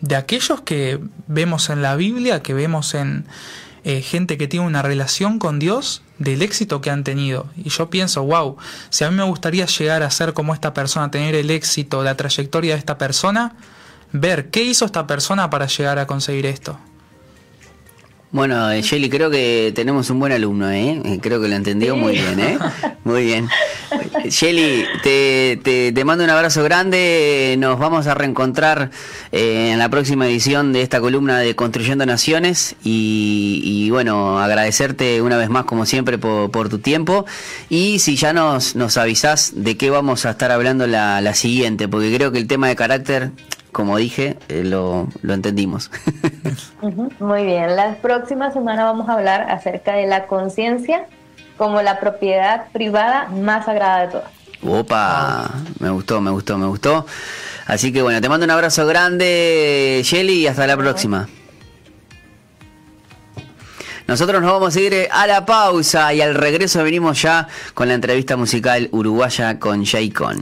de 0.00 0.16
aquellos 0.16 0.60
que 0.62 0.98
vemos 1.28 1.70
en 1.70 1.80
la 1.80 1.94
Biblia, 1.94 2.42
que 2.42 2.54
vemos 2.54 2.94
en 2.94 3.24
eh, 3.84 4.02
gente 4.02 4.36
que 4.36 4.48
tiene 4.48 4.66
una 4.66 4.82
relación 4.82 5.38
con 5.38 5.58
Dios, 5.58 6.02
del 6.18 6.42
éxito 6.42 6.80
que 6.80 6.90
han 6.90 7.04
tenido. 7.04 7.46
Y 7.56 7.70
yo 7.70 7.90
pienso, 7.90 8.22
wow, 8.22 8.56
si 8.90 9.04
a 9.04 9.10
mí 9.10 9.16
me 9.16 9.24
gustaría 9.24 9.66
llegar 9.66 10.02
a 10.02 10.10
ser 10.10 10.34
como 10.34 10.54
esta 10.54 10.72
persona, 10.72 11.10
tener 11.10 11.34
el 11.34 11.50
éxito, 11.50 12.02
la 12.02 12.16
trayectoria 12.16 12.74
de 12.74 12.78
esta 12.78 12.98
persona, 12.98 13.56
ver 14.12 14.50
qué 14.50 14.62
hizo 14.62 14.84
esta 14.84 15.06
persona 15.06 15.50
para 15.50 15.66
llegar 15.66 15.98
a 15.98 16.06
conseguir 16.06 16.46
esto. 16.46 16.78
Bueno, 18.32 18.70
eh, 18.70 18.80
Shelly, 18.80 19.10
creo 19.10 19.28
que 19.28 19.72
tenemos 19.74 20.08
un 20.08 20.18
buen 20.18 20.32
alumno, 20.32 20.70
¿eh? 20.70 21.02
¿eh? 21.04 21.18
Creo 21.20 21.38
que 21.42 21.48
lo 21.48 21.54
entendió 21.54 21.96
muy 21.96 22.12
bien, 22.12 22.40
¿eh? 22.40 22.58
Muy 23.04 23.24
bien. 23.24 23.46
Shelly, 24.24 24.86
te, 25.02 25.60
te, 25.62 26.04
mando 26.06 26.24
un 26.24 26.30
abrazo 26.30 26.62
grande. 26.64 27.56
Nos 27.58 27.78
vamos 27.78 28.06
a 28.06 28.14
reencontrar 28.14 28.90
eh, 29.32 29.72
en 29.72 29.78
la 29.78 29.90
próxima 29.90 30.26
edición 30.26 30.72
de 30.72 30.80
esta 30.80 30.98
columna 30.98 31.40
de 31.40 31.54
Construyendo 31.54 32.06
Naciones. 32.06 32.74
Y, 32.82 33.90
bueno, 33.90 34.38
agradecerte 34.38 35.20
una 35.20 35.36
vez 35.36 35.50
más, 35.50 35.64
como 35.64 35.84
siempre, 35.84 36.16
por, 36.16 36.70
tu 36.70 36.78
tiempo. 36.78 37.26
Y 37.68 37.98
si 37.98 38.16
ya 38.16 38.32
nos, 38.32 38.76
nos 38.76 38.96
avisás 38.96 39.52
de 39.56 39.76
qué 39.76 39.90
vamos 39.90 40.24
a 40.24 40.30
estar 40.30 40.52
hablando 40.52 40.86
la, 40.86 41.20
la 41.20 41.34
siguiente, 41.34 41.86
porque 41.86 42.14
creo 42.14 42.32
que 42.32 42.38
el 42.38 42.46
tema 42.46 42.68
de 42.68 42.76
carácter 42.76 43.32
como 43.72 43.96
dije, 43.96 44.36
eh, 44.48 44.62
lo, 44.64 45.08
lo, 45.22 45.34
entendimos. 45.34 45.90
Muy 47.18 47.44
bien, 47.44 47.74
la 47.74 47.96
próxima 47.96 48.52
semana 48.52 48.84
vamos 48.84 49.08
a 49.08 49.14
hablar 49.14 49.50
acerca 49.50 49.94
de 49.94 50.06
la 50.06 50.26
conciencia 50.26 51.06
como 51.56 51.80
la 51.82 51.98
propiedad 51.98 52.66
privada 52.72 53.28
más 53.28 53.64
sagrada 53.64 54.02
de 54.02 54.08
todas. 54.08 54.30
Opa, 54.64 55.50
me 55.80 55.90
gustó, 55.90 56.20
me 56.20 56.30
gustó, 56.30 56.58
me 56.58 56.66
gustó. 56.66 57.06
Así 57.66 57.92
que 57.92 58.02
bueno, 58.02 58.20
te 58.20 58.28
mando 58.28 58.44
un 58.44 58.50
abrazo 58.50 58.86
grande, 58.86 60.02
Shelly, 60.04 60.40
y 60.40 60.46
hasta 60.46 60.66
la 60.66 60.76
próxima. 60.76 61.28
Nosotros 64.06 64.42
nos 64.42 64.52
vamos 64.52 64.76
a 64.76 64.80
ir 64.80 64.92
eh, 64.92 65.08
a 65.10 65.26
la 65.26 65.46
pausa 65.46 66.12
y 66.12 66.20
al 66.20 66.34
regreso 66.34 66.82
venimos 66.84 67.22
ya 67.22 67.48
con 67.72 67.88
la 67.88 67.94
entrevista 67.94 68.36
musical 68.36 68.88
uruguaya 68.92 69.58
con 69.58 69.84
Jay 69.86 70.10
Con. 70.10 70.40